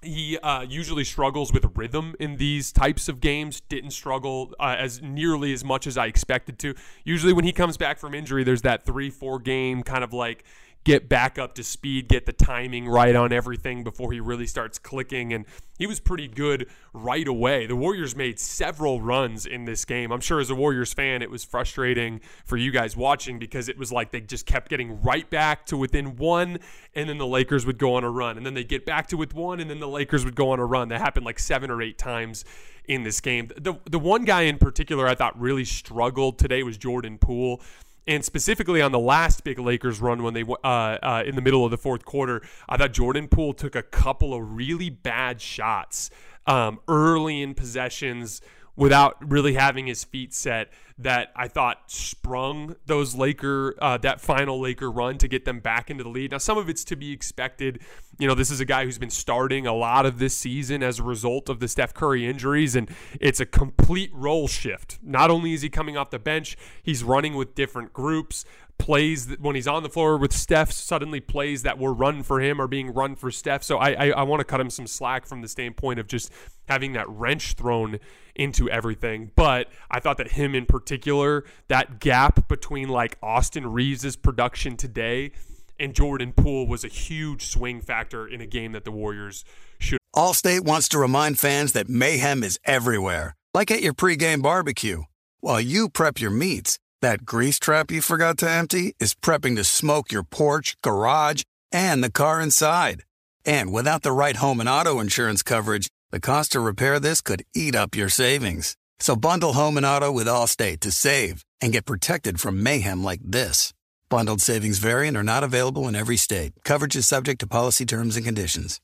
he 0.05 0.39
uh, 0.39 0.63
usually 0.63 1.05
struggles 1.05 1.53
with 1.53 1.65
rhythm 1.75 2.15
in 2.21 2.37
these 2.37 2.73
types 2.73 3.09
of 3.09 3.21
games. 3.21 3.61
Didn't 3.61 3.91
struggle 3.91 4.55
uh, 4.61 4.77
as 4.79 5.03
nearly 5.03 5.53
as 5.53 5.65
much 5.65 5.87
as 5.87 5.97
I 5.97 6.07
expected 6.07 6.59
to. 6.61 6.75
Usually, 7.05 7.33
when 7.33 7.45
he 7.45 7.53
comes 7.53 7.77
back 7.77 7.99
from 7.99 8.15
injury, 8.15 8.45
there's 8.45 8.63
that 8.63 8.85
three, 8.85 9.11
four 9.11 9.39
game 9.39 9.83
kind 9.83 10.05
of 10.05 10.13
like 10.13 10.45
get 10.85 11.09
back 11.09 11.39
up 11.39 11.55
to 11.55 11.65
speed, 11.65 12.09
get 12.09 12.27
the 12.27 12.33
timing 12.33 12.87
right 12.87 13.17
on 13.17 13.33
everything 13.33 13.83
before 13.83 14.13
he 14.13 14.21
really 14.21 14.47
starts 14.47 14.79
clicking. 14.79 15.33
And 15.33 15.47
he 15.79 15.87
was 15.87 15.99
pretty 15.99 16.29
good 16.29 16.69
right 16.93 17.27
away. 17.27 17.67
The 17.67 17.75
Warriors 17.75 18.15
made 18.15 18.39
several 18.39 19.01
runs 19.01 19.47
in 19.47 19.65
this 19.65 19.85
game. 19.85 20.13
I'm 20.13 20.21
sure 20.21 20.41
as 20.41 20.51
a 20.51 20.55
Warriors 20.55 20.93
fan, 20.93 21.23
it 21.23 21.31
was 21.31 21.43
frustrating 21.43 22.21
for 22.45 22.57
you 22.57 22.71
guys 22.71 22.97
watching 22.97 23.39
because 23.39 23.69
it 23.69 23.79
was 23.79 23.91
like 23.91 24.13
they 24.13 24.21
just 24.21 24.47
kept 24.47 24.69
getting 24.69 25.03
right 25.03 25.29
back 25.29 25.67
to 25.67 25.77
within 25.77 26.17
one, 26.17 26.59
and 26.95 27.09
then 27.09 27.19
the 27.19 27.27
Lakers 27.27 27.67
would 27.67 27.79
go 27.79 27.95
on 27.95 28.05
a 28.05 28.11
run, 28.11 28.37
and 28.37 28.47
then 28.47 28.55
they 28.55 28.63
get 28.63 28.87
back 28.87 29.09
to 29.09 29.17
with 29.17 29.35
one, 29.35 29.59
and 29.59 29.69
then 29.69 29.81
the 29.81 29.89
Lakers 29.89 30.25
would 30.25 30.37
go 30.37 30.51
on 30.51 30.61
a 30.61 30.67
run. 30.67 30.89
That 30.89 31.01
happened 31.01 31.27
like 31.27 31.41
seven 31.41 31.71
or 31.71 31.83
eight 31.83 31.99
times 31.99 32.45
in 32.87 33.03
this 33.03 33.21
game. 33.21 33.51
The 33.57 33.75
the 33.91 33.99
one 33.99 34.25
guy 34.25 34.43
in 34.43 34.59
particular 34.59 35.09
I 35.09 35.15
thought 35.15 35.39
really 35.41 35.65
struggled 35.65 36.39
today 36.39 36.63
was 36.63 36.77
Jordan 36.77 37.19
Poole. 37.19 37.61
And 38.07 38.25
specifically 38.25 38.83
on 38.83 38.93
the 38.93 38.99
last 38.99 39.45
big 39.45 39.59
Lakers 39.59 40.01
run 40.01 40.23
when 40.23 40.35
they 40.35 40.43
uh, 40.43 40.67
uh, 40.67 41.23
in 41.27 41.37
the 41.37 41.41
middle 41.41 41.65
of 41.65 41.71
the 41.71 41.79
fourth 41.79 42.05
quarter, 42.05 42.43
I 42.69 42.77
thought 42.77 42.93
Jordan 42.93 43.29
Poole 43.29 43.55
took 43.55 43.75
a 43.75 43.83
couple 43.83 44.35
of 44.35 44.57
really 44.57 44.91
bad 44.91 45.41
shots 45.41 46.11
um, 46.47 46.81
early 46.87 47.41
in 47.41 47.55
possessions 47.55 48.43
without 48.77 49.17
really 49.27 49.55
having 49.55 49.87
his 49.87 50.05
feet 50.05 50.35
set 50.35 50.71
that 50.99 51.33
I 51.35 51.49
thought 51.49 51.91
sprung 51.91 52.77
those 52.87 53.15
Laker 53.15 53.75
uh, 53.81 53.99
that 53.99 54.21
final 54.21 54.61
Laker 54.61 54.91
run 54.91 55.19
to 55.19 55.29
get 55.29 55.45
them 55.45 55.59
back 55.59 55.91
into 55.91 56.05
the 56.05 56.11
lead. 56.11 56.31
Now 56.31 56.39
some 56.39 56.57
of 56.57 56.69
it's 56.69 56.85
to 56.85 56.97
be 56.97 57.13
expected. 57.13 57.81
You 58.19 58.29
know, 58.29 58.35
this 58.35 58.51
is 58.51 58.61
a 58.61 58.65
guy 58.65 58.85
who's 58.85 58.99
been 58.99 59.11
starting 59.11 59.67
a 59.67 59.75
lot 59.75 60.07
of 60.07 60.21
this 60.21 60.37
season 60.37 60.85
as 60.85 61.01
a 61.01 61.03
result 61.03 61.49
of 61.49 61.59
the 61.59 61.67
Steph 61.67 61.95
Curry 61.95 62.27
injuries 62.29 62.77
and 62.77 62.89
it's 63.21 63.41
a 63.41 63.47
complete 63.47 64.11
role 64.15 64.47
shift. 64.47 64.99
Not 65.03 65.31
only 65.31 65.53
is 65.53 65.63
he 65.63 65.69
coming 65.69 65.97
off 65.97 66.11
the 66.11 66.21
bench, 66.21 66.57
he's 66.83 67.03
running 67.03 67.35
with 67.35 67.57
different 67.57 67.93
groups 67.93 68.45
plays 68.79 69.37
when 69.39 69.55
he's 69.55 69.69
on 69.69 69.83
the 69.83 69.89
floor 69.89 70.17
with 70.17 70.33
Steph, 70.33 70.71
suddenly 70.71 71.21
plays 71.21 71.63
that 71.63 71.79
were 71.79 71.93
run 71.93 72.23
for 72.23 72.41
him 72.41 72.61
are 72.61 72.67
being 72.67 72.93
run 72.93 73.17
for 73.17 73.31
Steph. 73.31 73.63
So 73.63 73.79
I, 73.79 73.93
I, 73.93 74.11
I 74.11 74.23
want 74.23 74.41
to 74.41 74.45
cut 74.45 74.61
him 74.61 74.71
some 74.71 74.87
slack 74.87 75.27
from 75.27 75.43
the 75.43 75.49
standpoint 75.49 76.01
of 76.01 76.07
just 76.07 76.31
having 76.69 76.93
that 76.93 77.09
wrench 77.09 77.55
thrown 77.55 77.99
into 78.35 78.69
everything. 78.69 79.31
But 79.37 79.69
I 79.91 80.01
thought 80.01 80.19
that 80.19 80.33
him 80.33 80.55
in 80.55 80.67
particular, 80.67 81.45
that 81.69 82.01
gap 82.01 82.49
between 82.49 82.89
like 82.89 83.17
Austin 83.23 83.67
Reaves' 83.67 84.17
production 84.17 84.77
today 84.77 85.33
and 85.79 85.95
Jordan 85.95 86.33
Poole 86.33 86.67
was 86.67 86.85
a 86.85 86.89
huge 86.89 87.47
swing 87.47 87.81
factor 87.81 88.27
in 88.27 88.41
a 88.41 88.47
game 88.47 88.73
that 88.73 88.85
the 88.85 88.93
Warriors 88.93 89.45
should. 89.79 89.99
Allstate 90.15 90.61
wants 90.61 90.89
to 90.91 90.99
remind 90.99 91.39
fans 91.39 91.73
that 91.73 91.89
mayhem 91.89 92.45
is 92.45 92.59
everywhere, 92.65 93.35
like 93.53 93.71
at 93.71 93.83
your 93.83 93.95
pregame 93.95 94.43
barbecue. 94.43 95.03
While 95.41 95.61
you 95.61 95.89
prep 95.89 96.21
your 96.21 96.31
meats, 96.31 96.79
that 97.05 97.27
grease 97.27 97.59
trap 97.59 97.91
you 97.91 98.01
forgot 98.01 98.39
to 98.39 98.49
empty 98.49 98.95
is 98.99 99.15
prepping 99.15 99.57
to 99.57 99.63
smoke 99.63 100.11
your 100.11 100.23
porch, 100.23 100.75
garage, 100.83 101.43
and 101.71 102.03
the 102.03 102.11
car 102.11 102.41
inside. 102.41 103.03
And 103.45 103.75
without 103.75 104.01
the 104.01 104.11
right 104.11 104.37
home 104.37 104.59
and 104.59 104.71
auto 104.71 105.01
insurance 105.01 105.43
coverage, 105.43 105.89
the 106.13 106.19
cost 106.19 106.53
to 106.53 106.61
repair 106.61 106.99
this 106.99 107.21
could 107.21 107.43
eat 107.55 107.75
up 107.75 107.95
your 107.95 108.09
savings. 108.09 108.75
So 109.01 109.17
bundle 109.17 109.53
home 109.53 109.77
and 109.77 109.85
auto 109.85 110.11
with 110.13 110.27
Allstate 110.27 110.81
to 110.81 110.91
save 110.91 111.45
and 111.61 111.75
get 111.75 111.85
protected 111.85 112.41
from 112.41 112.63
mayhem 112.63 113.05
like 113.05 113.21
this. 113.23 113.75
Bundled 114.09 114.41
savings 114.41 114.79
variant 114.79 115.15
are 115.15 115.23
not 115.23 115.45
available 115.45 115.87
in 115.89 115.95
every 115.95 116.17
state. 116.17 116.53
Coverage 116.65 116.97
is 116.97 117.07
subject 117.07 117.39
to 117.41 117.47
policy 117.47 117.85
terms 117.85 118.17
and 118.17 118.25
conditions. 118.25 118.81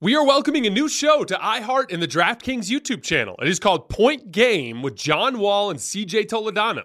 We 0.00 0.14
are 0.14 0.24
welcoming 0.24 0.64
a 0.64 0.70
new 0.70 0.88
show 0.88 1.24
to 1.24 1.34
iHeart 1.34 1.92
and 1.92 2.00
the 2.00 2.06
DraftKings 2.06 2.70
YouTube 2.70 3.02
channel. 3.02 3.34
It 3.42 3.48
is 3.48 3.58
called 3.58 3.88
Point 3.88 4.30
Game 4.30 4.80
with 4.80 4.94
John 4.94 5.40
Wall 5.40 5.70
and 5.70 5.80
CJ 5.80 6.26
Toledano. 6.26 6.84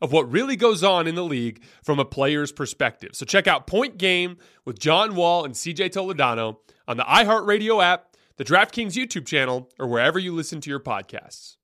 of 0.00 0.12
what 0.12 0.30
really 0.30 0.56
goes 0.56 0.84
on 0.84 1.06
in 1.06 1.14
the 1.14 1.24
league 1.24 1.62
from 1.82 1.98
a 1.98 2.04
player's 2.04 2.52
perspective. 2.52 3.10
So 3.14 3.26
check 3.26 3.46
out 3.46 3.66
Point 3.66 3.98
Game 3.98 4.38
with 4.64 4.78
John 4.78 5.14
Wall 5.14 5.44
and 5.44 5.54
CJ 5.54 5.90
Toledano 5.90 6.56
on 6.86 6.96
the 6.96 7.04
iHeartRadio 7.04 7.82
app, 7.82 8.16
the 8.36 8.44
DraftKings 8.44 8.92
YouTube 8.92 9.26
channel, 9.26 9.70
or 9.78 9.88
wherever 9.88 10.18
you 10.18 10.34
listen 10.34 10.60
to 10.60 10.70
your 10.70 10.80
podcasts. 10.80 11.56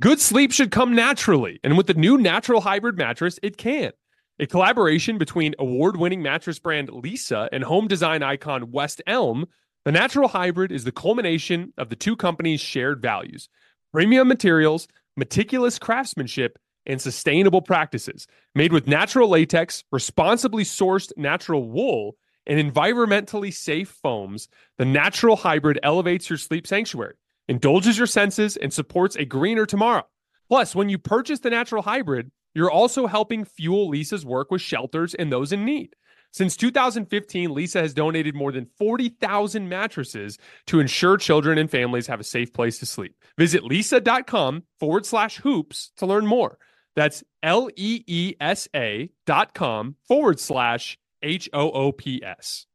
Good 0.00 0.20
sleep 0.20 0.52
should 0.52 0.70
come 0.70 0.94
naturally, 0.94 1.60
and 1.62 1.76
with 1.76 1.86
the 1.86 1.94
new 1.94 2.16
natural 2.16 2.62
hybrid 2.62 2.96
mattress, 2.96 3.38
it 3.42 3.58
can. 3.58 3.92
A 4.38 4.46
collaboration 4.46 5.18
between 5.18 5.54
award 5.58 5.98
winning 5.98 6.22
mattress 6.22 6.58
brand 6.58 6.88
Leesa 6.88 7.50
and 7.52 7.62
home 7.62 7.86
design 7.86 8.22
icon 8.22 8.70
West 8.70 9.02
Elm, 9.06 9.46
the 9.84 9.92
natural 9.92 10.28
hybrid 10.28 10.72
is 10.72 10.84
the 10.84 10.92
culmination 10.92 11.74
of 11.76 11.90
the 11.90 11.96
two 11.96 12.16
companies' 12.16 12.62
shared 12.62 13.02
values 13.02 13.50
premium 13.92 14.28
materials, 14.28 14.88
meticulous 15.16 15.78
craftsmanship, 15.78 16.58
and 16.90 17.00
sustainable 17.00 17.62
practices. 17.62 18.26
Made 18.54 18.72
with 18.72 18.88
natural 18.88 19.28
latex, 19.28 19.84
responsibly 19.92 20.64
sourced 20.64 21.12
natural 21.16 21.68
wool, 21.68 22.16
and 22.46 22.58
environmentally 22.58 23.54
safe 23.54 23.88
foams, 24.02 24.48
the 24.76 24.84
natural 24.84 25.36
hybrid 25.36 25.78
elevates 25.82 26.28
your 26.28 26.38
sleep 26.38 26.66
sanctuary, 26.66 27.14
indulges 27.48 27.96
your 27.96 28.06
senses, 28.06 28.56
and 28.56 28.72
supports 28.72 29.16
a 29.16 29.24
greener 29.24 29.66
tomorrow. 29.66 30.06
Plus, 30.48 30.74
when 30.74 30.88
you 30.88 30.98
purchase 30.98 31.38
the 31.38 31.50
natural 31.50 31.82
hybrid, 31.82 32.32
you're 32.54 32.70
also 32.70 33.06
helping 33.06 33.44
fuel 33.44 33.88
Leesa's 33.88 34.26
work 34.26 34.50
with 34.50 34.60
shelters 34.60 35.14
and 35.14 35.30
those 35.30 35.52
in 35.52 35.64
need. 35.64 35.94
Since 36.32 36.56
2015, 36.56 37.50
Leesa 37.50 37.80
has 37.80 37.94
donated 37.94 38.34
more 38.34 38.52
than 38.52 38.66
40,000 38.78 39.68
mattresses 39.68 40.38
to 40.66 40.80
ensure 40.80 41.16
children 41.16 41.58
and 41.58 41.70
families 41.70 42.06
have 42.06 42.20
a 42.20 42.24
safe 42.24 42.52
place 42.52 42.78
to 42.78 42.86
sleep. 42.86 43.14
Visit 43.36 43.62
leesa.com 43.62 44.64
forward 44.78 45.06
slash 45.06 45.38
hoops 45.38 45.90
to 45.96 46.06
learn 46.06 46.26
more. 46.26 46.58
That's 46.96 47.22
L 47.42 47.68
E 47.76 48.04
E 48.06 48.34
S 48.40 48.68
A 48.74 49.10
dot 49.26 49.54
com 49.54 49.96
forward 50.06 50.40
slash 50.40 50.98
H 51.22 51.48
O 51.52 51.70
O 51.70 51.92
P 51.92 52.22
S. 52.24 52.66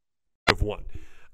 I've 0.46 0.62
won. 0.62 0.84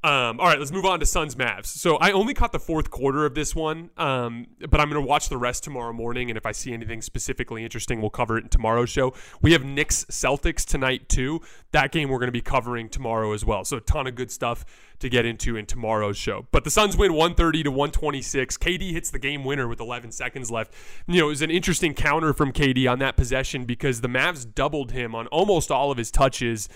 Um, 0.04 0.40
all 0.40 0.46
right, 0.46 0.58
let's 0.58 0.72
move 0.72 0.84
on 0.84 0.98
to 0.98 1.06
Suns 1.06 1.36
Mavs. 1.36 1.66
So 1.66 1.96
I 1.96 2.10
only 2.10 2.34
caught 2.34 2.50
the 2.50 2.58
fourth 2.58 2.90
quarter 2.90 3.24
of 3.24 3.36
this 3.36 3.54
one, 3.54 3.90
um, 3.96 4.46
but 4.68 4.80
I'm 4.80 4.90
going 4.90 5.00
to 5.00 5.08
watch 5.08 5.28
the 5.28 5.36
rest 5.36 5.62
tomorrow 5.62 5.92
morning. 5.92 6.28
And 6.28 6.36
if 6.36 6.44
I 6.44 6.50
see 6.50 6.72
anything 6.72 7.00
specifically 7.02 7.62
interesting, 7.62 8.00
we'll 8.00 8.10
cover 8.10 8.36
it 8.36 8.42
in 8.42 8.48
tomorrow's 8.48 8.90
show. 8.90 9.14
We 9.42 9.52
have 9.52 9.64
Knicks 9.64 10.04
Celtics 10.06 10.64
tonight, 10.64 11.08
too. 11.08 11.40
That 11.70 11.92
game 11.92 12.08
we're 12.08 12.18
going 12.18 12.26
to 12.26 12.32
be 12.32 12.40
covering 12.40 12.88
tomorrow 12.88 13.32
as 13.32 13.44
well. 13.44 13.64
So 13.64 13.76
a 13.76 13.80
ton 13.80 14.08
of 14.08 14.16
good 14.16 14.32
stuff 14.32 14.64
to 14.98 15.08
get 15.08 15.24
into 15.24 15.56
in 15.56 15.66
tomorrow's 15.66 16.16
show. 16.16 16.48
But 16.50 16.64
the 16.64 16.70
Suns 16.70 16.96
win 16.96 17.12
130 17.12 17.62
to 17.62 17.70
126. 17.70 18.58
KD 18.58 18.90
hits 18.90 19.10
the 19.10 19.20
game 19.20 19.44
winner 19.44 19.68
with 19.68 19.78
11 19.78 20.10
seconds 20.10 20.50
left. 20.50 20.74
You 21.06 21.20
know, 21.20 21.26
it 21.26 21.30
was 21.30 21.42
an 21.42 21.50
interesting 21.52 21.94
counter 21.94 22.32
from 22.32 22.52
KD 22.52 22.90
on 22.90 22.98
that 22.98 23.16
possession 23.16 23.66
because 23.66 24.00
the 24.00 24.08
Mavs 24.08 24.52
doubled 24.52 24.90
him 24.90 25.14
on 25.14 25.28
almost 25.28 25.70
all 25.70 25.92
of 25.92 25.98
his 25.98 26.10
touches, 26.10 26.68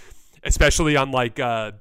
especially 0.45 0.97
on 0.97 1.11
like. 1.11 1.41
Uh, 1.41 1.73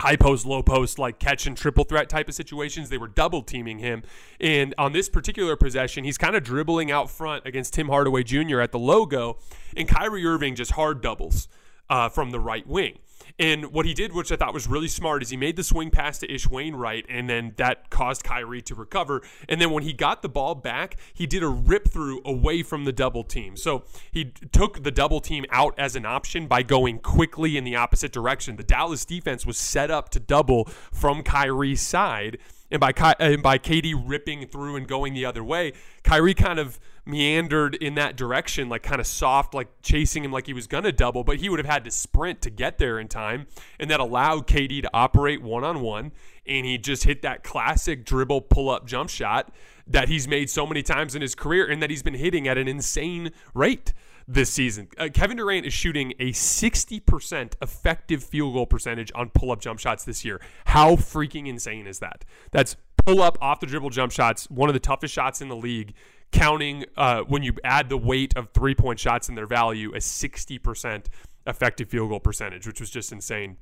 high 0.00 0.16
post, 0.16 0.44
low 0.44 0.62
post, 0.62 0.98
like 0.98 1.18
catch 1.18 1.46
and 1.46 1.56
triple 1.56 1.84
threat 1.84 2.08
type 2.08 2.28
of 2.28 2.34
situations. 2.34 2.88
They 2.88 2.98
were 2.98 3.08
double 3.08 3.42
teaming 3.42 3.78
him. 3.78 4.02
And 4.40 4.74
on 4.78 4.92
this 4.92 5.08
particular 5.08 5.56
possession, 5.56 6.04
he's 6.04 6.18
kind 6.18 6.36
of 6.36 6.42
dribbling 6.42 6.90
out 6.90 7.10
front 7.10 7.46
against 7.46 7.74
Tim 7.74 7.88
Hardaway 7.88 8.22
Jr. 8.22 8.60
at 8.60 8.72
the 8.72 8.78
logo, 8.78 9.38
and 9.76 9.88
Kyrie 9.88 10.24
Irving 10.24 10.54
just 10.54 10.72
hard 10.72 11.00
doubles 11.00 11.48
uh, 11.88 12.08
from 12.08 12.30
the 12.30 12.40
right 12.40 12.66
wing. 12.66 12.98
And 13.38 13.72
what 13.72 13.84
he 13.84 13.92
did, 13.92 14.14
which 14.14 14.32
I 14.32 14.36
thought 14.36 14.54
was 14.54 14.66
really 14.66 14.88
smart, 14.88 15.22
is 15.22 15.28
he 15.28 15.36
made 15.36 15.56
the 15.56 15.62
swing 15.62 15.90
pass 15.90 16.18
to 16.20 16.32
Ish 16.32 16.46
Wainright, 16.46 17.04
and 17.08 17.28
then 17.28 17.52
that 17.56 17.90
caused 17.90 18.24
Kyrie 18.24 18.62
to 18.62 18.74
recover. 18.74 19.22
And 19.48 19.60
then 19.60 19.72
when 19.72 19.82
he 19.82 19.92
got 19.92 20.22
the 20.22 20.28
ball 20.28 20.54
back, 20.54 20.96
he 21.12 21.26
did 21.26 21.42
a 21.42 21.48
rip 21.48 21.88
through 21.88 22.22
away 22.24 22.62
from 22.62 22.84
the 22.84 22.92
double 22.92 23.24
team. 23.24 23.56
So 23.56 23.84
he 24.10 24.32
took 24.52 24.84
the 24.84 24.90
double 24.90 25.20
team 25.20 25.44
out 25.50 25.74
as 25.78 25.96
an 25.96 26.06
option 26.06 26.46
by 26.46 26.62
going 26.62 27.00
quickly 27.00 27.58
in 27.58 27.64
the 27.64 27.76
opposite 27.76 28.12
direction. 28.12 28.56
The 28.56 28.64
Dallas 28.64 29.04
defense 29.04 29.44
was 29.44 29.58
set 29.58 29.90
up 29.90 30.08
to 30.10 30.20
double 30.20 30.64
from 30.92 31.22
Kyrie's 31.22 31.82
side 31.82 32.38
and 32.70 32.80
by 32.80 32.92
Ky- 32.92 33.14
and 33.18 33.42
by 33.42 33.58
KD 33.58 33.94
ripping 33.94 34.46
through 34.46 34.76
and 34.76 34.86
going 34.86 35.14
the 35.14 35.24
other 35.24 35.44
way, 35.44 35.72
Kyrie 36.02 36.34
kind 36.34 36.58
of 36.58 36.78
meandered 37.04 37.76
in 37.76 37.94
that 37.94 38.16
direction, 38.16 38.68
like 38.68 38.82
kind 38.82 39.00
of 39.00 39.06
soft, 39.06 39.54
like 39.54 39.68
chasing 39.82 40.24
him 40.24 40.32
like 40.32 40.46
he 40.46 40.52
was 40.52 40.66
gonna 40.66 40.92
double, 40.92 41.22
but 41.22 41.36
he 41.38 41.48
would 41.48 41.58
have 41.58 41.66
had 41.66 41.84
to 41.84 41.90
sprint 41.90 42.42
to 42.42 42.50
get 42.50 42.78
there 42.78 42.98
in 42.98 43.08
time, 43.08 43.46
and 43.78 43.90
that 43.90 44.00
allowed 44.00 44.46
KD 44.46 44.82
to 44.82 44.90
operate 44.92 45.40
one 45.42 45.64
on 45.64 45.80
one, 45.80 46.12
and 46.46 46.66
he 46.66 46.78
just 46.78 47.04
hit 47.04 47.22
that 47.22 47.44
classic 47.44 48.04
dribble 48.04 48.42
pull 48.42 48.68
up 48.70 48.86
jump 48.86 49.10
shot 49.10 49.52
that 49.86 50.08
he's 50.08 50.26
made 50.26 50.50
so 50.50 50.66
many 50.66 50.82
times 50.82 51.14
in 51.14 51.22
his 51.22 51.34
career 51.34 51.64
and 51.70 51.80
that 51.82 51.90
he's 51.90 52.02
been 52.02 52.14
hitting 52.14 52.48
at 52.48 52.58
an 52.58 52.66
insane 52.66 53.30
rate 53.54 53.92
this 54.28 54.50
season. 54.50 54.88
Uh, 54.98 55.08
Kevin 55.12 55.36
Durant 55.36 55.66
is 55.66 55.72
shooting 55.72 56.12
a 56.18 56.32
60% 56.32 57.54
effective 57.62 58.24
field 58.24 58.54
goal 58.54 58.66
percentage 58.66 59.12
on 59.14 59.30
pull 59.30 59.52
up 59.52 59.60
jump 59.60 59.78
shots 59.78 60.04
this 60.04 60.24
year. 60.24 60.40
How 60.66 60.96
freaking 60.96 61.46
insane 61.46 61.86
is 61.86 62.00
that? 62.00 62.24
That's 62.50 62.76
pull 63.04 63.22
up 63.22 63.38
off 63.40 63.60
the 63.60 63.66
dribble 63.66 63.90
jump 63.90 64.12
shots, 64.12 64.50
one 64.50 64.68
of 64.68 64.74
the 64.74 64.80
toughest 64.80 65.14
shots 65.14 65.40
in 65.40 65.48
the 65.48 65.56
league. 65.56 65.94
Counting 66.32 66.84
uh, 66.96 67.22
when 67.22 67.44
you 67.44 67.54
add 67.62 67.88
the 67.88 67.96
weight 67.96 68.36
of 68.36 68.50
three 68.50 68.74
point 68.74 68.98
shots 68.98 69.28
and 69.28 69.38
their 69.38 69.46
value, 69.46 69.94
a 69.94 69.98
60% 69.98 71.06
effective 71.46 71.88
field 71.88 72.10
goal 72.10 72.18
percentage, 72.18 72.66
which 72.66 72.80
was 72.80 72.90
just 72.90 73.12
insane. 73.12 73.56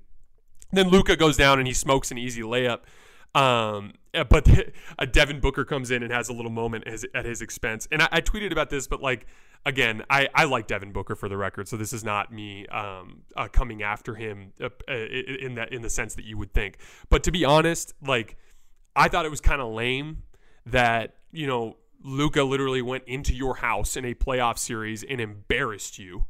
Then 0.73 0.88
Luka 0.88 1.14
goes 1.14 1.37
down 1.37 1.59
and 1.59 1.68
he 1.68 1.75
smokes 1.75 2.11
an 2.11 2.16
easy 2.16 2.40
layup. 2.40 2.80
Um, 3.35 3.92
but 4.12 4.49
a 4.99 5.06
Devin 5.06 5.40
Booker 5.40 5.64
comes 5.64 5.90
in 5.90 6.02
and 6.02 6.12
has 6.12 6.28
a 6.28 6.33
little 6.33 6.50
moment 6.50 6.85
at 7.14 7.25
his 7.25 7.42
expense. 7.42 7.88
And 7.90 8.00
I, 8.00 8.09
I, 8.12 8.21
tweeted 8.21 8.52
about 8.52 8.71
this, 8.71 8.87
but 8.87 9.02
like 9.02 9.26
again, 9.66 10.02
I, 10.11 10.28
I 10.35 10.44
like 10.44 10.66
Devin 10.66 10.92
Booker 10.92 11.14
for 11.14 11.28
the 11.28 11.37
record, 11.37 11.68
so 11.68 11.76
this 11.76 11.92
is 11.92 12.04
not 12.04 12.33
me 12.33 12.66
um, 12.68 13.23
uh, 13.37 13.49
coming 13.49 13.83
after 13.83 14.14
him 14.14 14.52
uh, 14.61 14.68
in 14.88 15.54
that 15.56 15.73
in 15.73 15.83
the 15.83 15.90
sense 15.90 16.14
that 16.14 16.25
you 16.25 16.38
would 16.38 16.52
think. 16.52 16.78
But 17.09 17.25
to 17.25 17.33
be 17.33 17.44
honest, 17.44 17.94
like 18.06 18.37
I 18.94 19.09
thought 19.09 19.25
it 19.25 19.30
was 19.30 19.40
kind 19.40 19.61
of 19.61 19.73
lame 19.73 20.23
that 20.66 21.16
you 21.33 21.47
know 21.47 21.76
Luka 22.02 22.42
literally 22.42 22.83
went 22.83 23.04
into 23.06 23.35
your 23.35 23.56
house 23.56 23.97
in 23.97 24.04
a 24.04 24.14
playoff 24.14 24.59
series 24.59 25.02
and 25.02 25.21
embarrassed 25.21 25.99
you. 25.99 26.26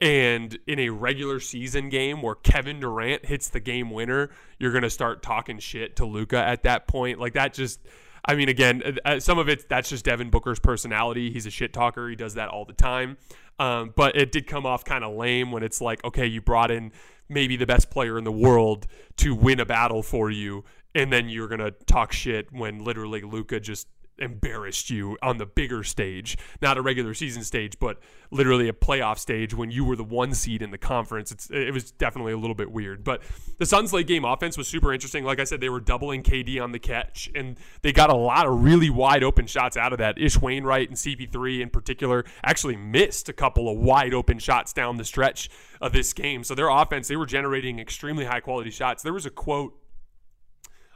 And 0.00 0.58
in 0.66 0.80
a 0.80 0.90
regular 0.90 1.38
season 1.38 1.88
game 1.88 2.20
where 2.20 2.34
Kevin 2.34 2.80
Durant 2.80 3.24
hits 3.24 3.48
the 3.48 3.60
game 3.60 3.90
winner, 3.90 4.30
you're 4.58 4.72
to 4.82 4.90
start 4.90 5.22
talking 5.22 5.60
shit 5.60 5.96
to 5.96 6.04
Luka 6.04 6.36
at 6.36 6.64
that 6.64 6.88
point. 6.88 7.20
Like 7.20 7.34
that 7.34 7.54
just 7.54 7.80
I 8.24 8.34
mean, 8.34 8.48
again, 8.48 8.82
uh, 8.84 9.08
uh, 9.08 9.20
some 9.20 9.38
of 9.38 9.48
it 9.48 9.68
that's 9.68 9.88
just 9.88 10.04
Devin 10.04 10.30
Booker's 10.30 10.58
personality. 10.58 11.30
He's 11.30 11.46
a 11.46 11.50
shit 11.50 11.72
talker. 11.72 12.08
He 12.08 12.16
does 12.16 12.34
that 12.34 12.48
all 12.48 12.64
the 12.64 12.72
time. 12.72 13.18
Um, 13.58 13.92
but 13.94 14.16
it 14.16 14.32
did 14.32 14.46
come 14.46 14.66
off 14.66 14.84
kind 14.84 15.04
of 15.04 15.14
lame 15.14 15.52
when 15.52 15.62
it's 15.62 15.80
like, 15.80 16.02
okay, 16.04 16.26
you 16.26 16.40
brought 16.40 16.70
in 16.70 16.92
maybe 17.28 17.56
the 17.56 17.66
best 17.66 17.90
player 17.90 18.18
in 18.18 18.24
the 18.24 18.32
world 18.32 18.86
to 19.18 19.34
win 19.34 19.60
a 19.60 19.66
battle 19.66 20.02
for 20.02 20.30
you, 20.30 20.64
and 20.94 21.12
then 21.12 21.28
you're 21.28 21.48
gonna 21.48 21.70
talk 21.86 22.12
shit 22.12 22.52
when 22.52 22.82
literally 22.82 23.22
Luka 23.22 23.60
just 23.60 23.88
embarrassed 24.18 24.90
you 24.90 25.18
on 25.22 25.38
the 25.38 25.46
bigger 25.46 25.82
stage, 25.82 26.36
not 26.62 26.76
a 26.76 26.82
regular 26.82 27.14
season 27.14 27.42
stage, 27.42 27.78
but 27.78 27.98
literally 28.30 28.68
a 28.68 28.72
playoff 28.72 29.18
stage 29.18 29.54
when 29.54 29.70
you 29.70 29.84
were 29.84 29.96
the 29.96 30.04
one 30.04 30.34
seed 30.34 30.62
in 30.62 30.70
the 30.70 30.78
conference. 30.78 31.32
It's, 31.32 31.50
it 31.50 31.72
was 31.72 31.90
definitely 31.92 32.32
a 32.32 32.36
little 32.36 32.54
bit 32.54 32.70
weird. 32.70 33.04
But 33.04 33.22
the 33.58 33.66
Suns' 33.66 33.92
late 33.92 34.06
game 34.06 34.24
offense 34.24 34.58
was 34.58 34.68
super 34.68 34.92
interesting. 34.92 35.24
Like 35.24 35.40
I 35.40 35.44
said, 35.44 35.60
they 35.60 35.68
were 35.68 35.80
doubling 35.80 36.22
KD 36.22 36.62
on 36.62 36.72
the 36.72 36.78
catch, 36.78 37.30
and 37.34 37.58
they 37.82 37.92
got 37.92 38.10
a 38.10 38.16
lot 38.16 38.46
of 38.46 38.62
really 38.62 38.90
wide 38.90 39.24
open 39.24 39.46
shots 39.46 39.76
out 39.76 39.92
of 39.92 39.98
that. 39.98 40.18
Ish 40.18 40.38
Wainright 40.38 40.88
and 40.88 40.96
CP3 40.96 41.60
in 41.60 41.70
particular 41.70 42.24
actually 42.44 42.76
missed 42.76 43.28
a 43.28 43.32
couple 43.32 43.68
of 43.68 43.78
wide 43.78 44.14
open 44.14 44.38
shots 44.38 44.72
down 44.72 44.96
the 44.96 45.04
stretch 45.04 45.48
of 45.80 45.92
this 45.92 46.12
game. 46.12 46.44
So 46.44 46.54
their 46.54 46.68
offense, 46.68 47.08
they 47.08 47.16
were 47.16 47.26
generating 47.26 47.78
extremely 47.78 48.24
high 48.24 48.40
quality 48.40 48.70
shots. 48.70 49.02
There 49.02 49.12
was 49.12 49.26
a 49.26 49.30
quote. 49.30 49.78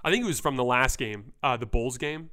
I 0.05 0.11
think 0.11 0.25
it 0.25 0.29
was 0.29 0.41
from 0.41 0.57
the 0.57 0.65
last 0.65 0.97
game, 0.97 1.33
uh, 1.43 1.57
the 1.57 1.67
Bulls 1.67 1.99
game, 1.99 2.31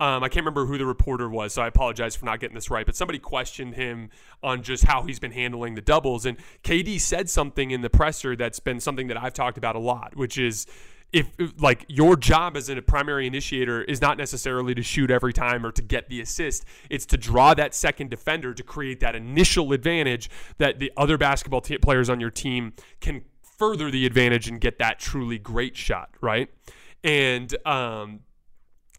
um, 0.00 0.24
I 0.24 0.28
can't 0.28 0.44
remember 0.44 0.66
who 0.66 0.76
the 0.76 0.86
reporter 0.86 1.28
was, 1.28 1.54
so 1.54 1.62
I 1.62 1.68
apologize 1.68 2.16
for 2.16 2.24
not 2.24 2.40
getting 2.40 2.54
this 2.54 2.68
right. 2.68 2.84
But 2.84 2.96
somebody 2.96 3.18
questioned 3.20 3.74
him 3.74 4.10
on 4.42 4.62
just 4.62 4.84
how 4.84 5.02
he's 5.02 5.20
been 5.20 5.30
handling 5.30 5.76
the 5.76 5.82
doubles, 5.82 6.26
and 6.26 6.36
KD 6.64 7.00
said 7.00 7.30
something 7.30 7.70
in 7.70 7.80
the 7.80 7.90
presser 7.90 8.34
that's 8.34 8.58
been 8.58 8.80
something 8.80 9.06
that 9.06 9.16
I've 9.16 9.34
talked 9.34 9.56
about 9.56 9.76
a 9.76 9.80
lot, 9.80 10.16
which 10.16 10.36
is 10.36 10.66
if, 11.12 11.28
like 11.58 11.84
your 11.88 12.16
job 12.16 12.56
as 12.56 12.68
a 12.68 12.82
primary 12.82 13.28
initiator 13.28 13.82
is 13.84 14.00
not 14.00 14.18
necessarily 14.18 14.74
to 14.74 14.82
shoot 14.82 15.12
every 15.12 15.32
time 15.32 15.64
or 15.64 15.70
to 15.70 15.80
get 15.82 16.08
the 16.08 16.20
assist 16.20 16.64
it's 16.90 17.06
to 17.06 17.16
draw 17.16 17.54
that 17.54 17.72
second 17.72 18.10
defender 18.10 18.52
to 18.52 18.64
create 18.64 18.98
that 18.98 19.14
initial 19.14 19.72
advantage 19.72 20.28
that 20.58 20.80
the 20.80 20.90
other 20.96 21.16
basketball 21.16 21.60
t- 21.60 21.78
players 21.78 22.10
on 22.10 22.18
your 22.18 22.30
team 22.30 22.72
can 23.00 23.22
further 23.42 23.92
the 23.92 24.04
advantage 24.06 24.48
and 24.48 24.60
get 24.60 24.78
that 24.78 24.98
truly 24.98 25.38
great 25.38 25.76
shot 25.76 26.10
right 26.20 26.50
and 27.04 27.56
um, 27.64 28.20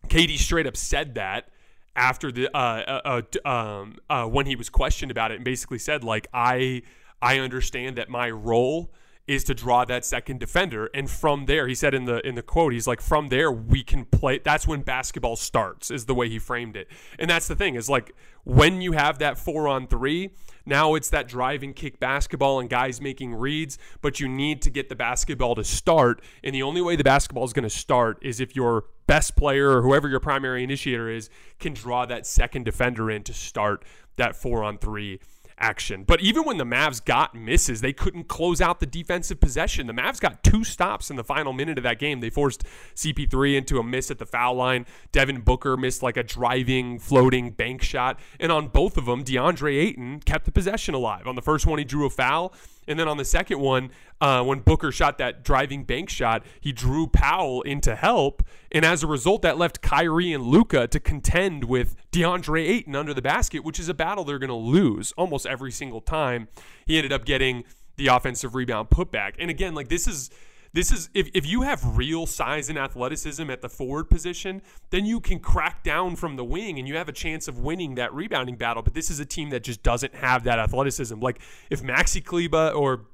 KD 0.09 0.37
straight 0.37 0.67
up 0.67 0.77
said 0.77 1.15
that 1.15 1.49
after 1.95 2.31
the 2.31 2.55
uh, 2.55 3.01
uh, 3.05 3.21
uh, 3.45 3.49
um, 3.49 3.97
uh, 4.09 4.25
when 4.25 4.45
he 4.45 4.55
was 4.55 4.69
questioned 4.69 5.11
about 5.11 5.31
it, 5.31 5.35
and 5.35 5.45
basically 5.45 5.79
said 5.79 6.03
like 6.03 6.27
I 6.33 6.81
I 7.21 7.39
understand 7.39 7.97
that 7.97 8.09
my 8.09 8.29
role 8.29 8.91
is 9.27 9.43
to 9.43 9.55
draw 9.55 9.83
that 9.85 10.05
second 10.05 10.39
defender. 10.39 10.89
And 10.93 11.09
from 11.09 11.45
there 11.45 11.67
he 11.67 11.73
said 11.73 11.93
in 11.93 12.05
the 12.05 12.25
in 12.27 12.35
the 12.35 12.43
quote 12.43 12.73
he's 12.73 12.85
like 12.85 13.01
from 13.01 13.29
there 13.29 13.51
we 13.51 13.83
can 13.83 14.05
play 14.05 14.39
that's 14.43 14.67
when 14.67 14.81
basketball 14.81 15.35
starts 15.35 15.89
is 15.89 16.05
the 16.05 16.13
way 16.13 16.29
he 16.29 16.37
framed 16.37 16.75
it. 16.75 16.87
And 17.17 17.29
that's 17.29 17.47
the 17.47 17.55
thing 17.55 17.75
is 17.75 17.89
like 17.89 18.11
when 18.43 18.81
you 18.81 18.91
have 18.91 19.17
that 19.19 19.39
4 19.39 19.67
on 19.67 19.87
3 19.87 20.29
now 20.67 20.93
it's 20.93 21.09
that 21.09 21.27
driving 21.27 21.73
kick 21.73 21.99
basketball 21.99 22.59
and 22.59 22.69
guys 22.69 23.01
making 23.01 23.33
reads 23.33 23.79
but 24.01 24.19
you 24.19 24.27
need 24.27 24.61
to 24.61 24.69
get 24.69 24.89
the 24.89 24.95
basketball 24.95 25.55
to 25.55 25.63
start. 25.63 26.21
And 26.43 26.53
the 26.53 26.61
only 26.61 26.81
way 26.81 26.95
the 26.95 27.03
basketball 27.03 27.45
is 27.45 27.53
going 27.53 27.63
to 27.63 27.69
start 27.69 28.19
is 28.21 28.39
if 28.39 28.55
your 28.55 28.85
best 29.07 29.35
player 29.35 29.77
or 29.77 29.81
whoever 29.81 30.07
your 30.07 30.19
primary 30.19 30.63
initiator 30.63 31.09
is 31.09 31.29
can 31.59 31.73
draw 31.73 32.05
that 32.05 32.25
second 32.25 32.63
defender 32.63 33.09
in 33.09 33.23
to 33.23 33.33
start 33.33 33.83
that 34.17 34.35
4 34.35 34.63
on 34.63 34.77
3 34.77 35.19
action. 35.57 36.03
But 36.03 36.21
even 36.21 36.43
when 36.43 36.57
the 36.57 36.65
Mavs 36.65 37.03
got 37.03 37.35
misses, 37.35 37.81
they 37.81 37.93
couldn't 37.93 38.27
close 38.27 38.61
out 38.61 38.79
the 38.79 38.85
defensive 38.85 39.39
possession. 39.39 39.87
The 39.87 39.93
Mavs 39.93 40.19
got 40.19 40.43
two 40.43 40.63
stops 40.63 41.09
in 41.09 41.15
the 41.15 41.23
final 41.23 41.53
minute 41.53 41.77
of 41.77 41.83
that 41.83 41.99
game. 41.99 42.19
They 42.19 42.29
forced 42.29 42.63
CP3 42.95 43.55
into 43.55 43.79
a 43.79 43.83
miss 43.83 44.11
at 44.11 44.19
the 44.19 44.25
foul 44.25 44.55
line. 44.55 44.85
Devin 45.11 45.41
Booker 45.41 45.77
missed 45.77 46.03
like 46.03 46.17
a 46.17 46.23
driving, 46.23 46.99
floating 46.99 47.51
bank 47.51 47.81
shot. 47.81 48.19
And 48.39 48.51
on 48.51 48.67
both 48.67 48.97
of 48.97 49.05
them, 49.05 49.23
DeAndre 49.23 49.77
Ayton 49.81 50.19
kept 50.21 50.45
the 50.45 50.51
possession 50.51 50.93
alive. 50.93 51.27
On 51.27 51.35
the 51.35 51.41
first 51.41 51.65
one, 51.65 51.79
he 51.79 51.85
drew 51.85 52.05
a 52.05 52.09
foul. 52.09 52.53
And 52.87 52.99
then 52.99 53.07
on 53.07 53.17
the 53.17 53.25
second 53.25 53.59
one, 53.59 53.91
uh, 54.21 54.43
when 54.43 54.59
Booker 54.59 54.91
shot 54.91 55.17
that 55.17 55.43
driving 55.43 55.83
bank 55.83 56.09
shot, 56.09 56.43
he 56.59 56.71
drew 56.71 57.07
Powell 57.07 57.61
into 57.63 57.95
help. 57.95 58.43
And 58.71 58.85
as 58.85 59.03
a 59.03 59.07
result, 59.07 59.41
that 59.41 59.57
left 59.57 59.81
Kyrie 59.81 60.33
and 60.33 60.43
Luka 60.43 60.87
to 60.87 60.99
contend 60.99 61.65
with 61.65 61.95
DeAndre 62.11 62.67
Ayton 62.67 62.95
under 62.95 63.13
the 63.13 63.21
basket, 63.21 63.63
which 63.63 63.79
is 63.79 63.89
a 63.89 63.93
battle 63.93 64.23
they're 64.23 64.39
going 64.39 64.49
to 64.49 64.55
lose 64.55 65.11
almost 65.17 65.45
every 65.45 65.71
single 65.71 66.01
time. 66.01 66.47
He 66.85 66.97
ended 66.97 67.11
up 67.11 67.25
getting 67.25 67.63
the 67.97 68.07
offensive 68.07 68.55
rebound 68.55 68.89
putback. 68.89 69.33
And 69.39 69.49
again, 69.49 69.73
like 69.73 69.87
this 69.87 70.07
is 70.07 70.29
this 70.75 70.91
is 70.91 71.09
if, 71.13 71.29
if 71.33 71.45
you 71.47 71.61
have 71.61 71.97
real 71.97 72.25
size 72.25 72.67
and 72.67 72.77
athleticism 72.77 73.49
at 73.49 73.61
the 73.61 73.69
forward 73.69 74.09
position, 74.09 74.61
then 74.89 75.05
you 75.05 75.21
can 75.21 75.39
crack 75.39 75.83
down 75.83 76.17
from 76.17 76.35
the 76.35 76.43
wing 76.43 76.77
and 76.77 76.85
you 76.85 76.97
have 76.97 77.07
a 77.07 77.13
chance 77.13 77.47
of 77.47 77.59
winning 77.59 77.95
that 77.95 78.13
rebounding 78.13 78.57
battle. 78.57 78.83
But 78.83 78.93
this 78.93 79.09
is 79.09 79.21
a 79.21 79.25
team 79.25 79.51
that 79.51 79.63
just 79.63 79.83
doesn't 79.83 80.13
have 80.15 80.43
that 80.43 80.59
athleticism. 80.59 81.17
Like 81.21 81.39
if 81.69 81.81
Maxi 81.81 82.23
Kleber 82.23 82.71
or 82.75 83.05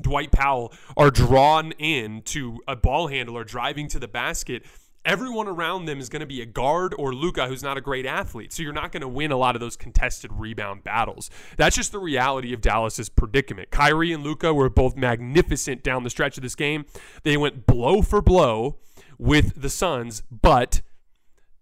Dwight 0.00 0.30
Powell 0.30 0.72
are 0.96 1.10
drawn 1.10 1.72
in 1.72 2.22
to 2.22 2.60
a 2.68 2.76
ball 2.76 3.08
handler 3.08 3.42
driving 3.42 3.88
to 3.88 3.98
the 3.98 4.08
basket, 4.08 4.64
everyone 5.04 5.48
around 5.48 5.84
them 5.84 6.00
is 6.00 6.08
going 6.08 6.20
to 6.20 6.26
be 6.26 6.40
a 6.40 6.46
guard 6.46 6.94
or 6.98 7.14
Luka 7.14 7.46
who's 7.46 7.62
not 7.62 7.76
a 7.76 7.80
great 7.80 8.06
athlete. 8.06 8.52
So 8.52 8.62
you're 8.62 8.72
not 8.72 8.92
going 8.92 9.02
to 9.02 9.08
win 9.08 9.32
a 9.32 9.36
lot 9.36 9.54
of 9.54 9.60
those 9.60 9.76
contested 9.76 10.32
rebound 10.32 10.84
battles. 10.84 11.30
That's 11.56 11.76
just 11.76 11.92
the 11.92 11.98
reality 11.98 12.52
of 12.52 12.60
Dallas's 12.60 13.08
predicament. 13.08 13.70
Kyrie 13.70 14.12
and 14.12 14.22
Luka 14.22 14.54
were 14.54 14.70
both 14.70 14.96
magnificent 14.96 15.82
down 15.82 16.02
the 16.02 16.10
stretch 16.10 16.36
of 16.36 16.42
this 16.42 16.54
game. 16.54 16.86
They 17.22 17.36
went 17.36 17.66
blow 17.66 18.02
for 18.02 18.22
blow 18.22 18.78
with 19.18 19.60
the 19.60 19.70
Suns, 19.70 20.22
but 20.30 20.82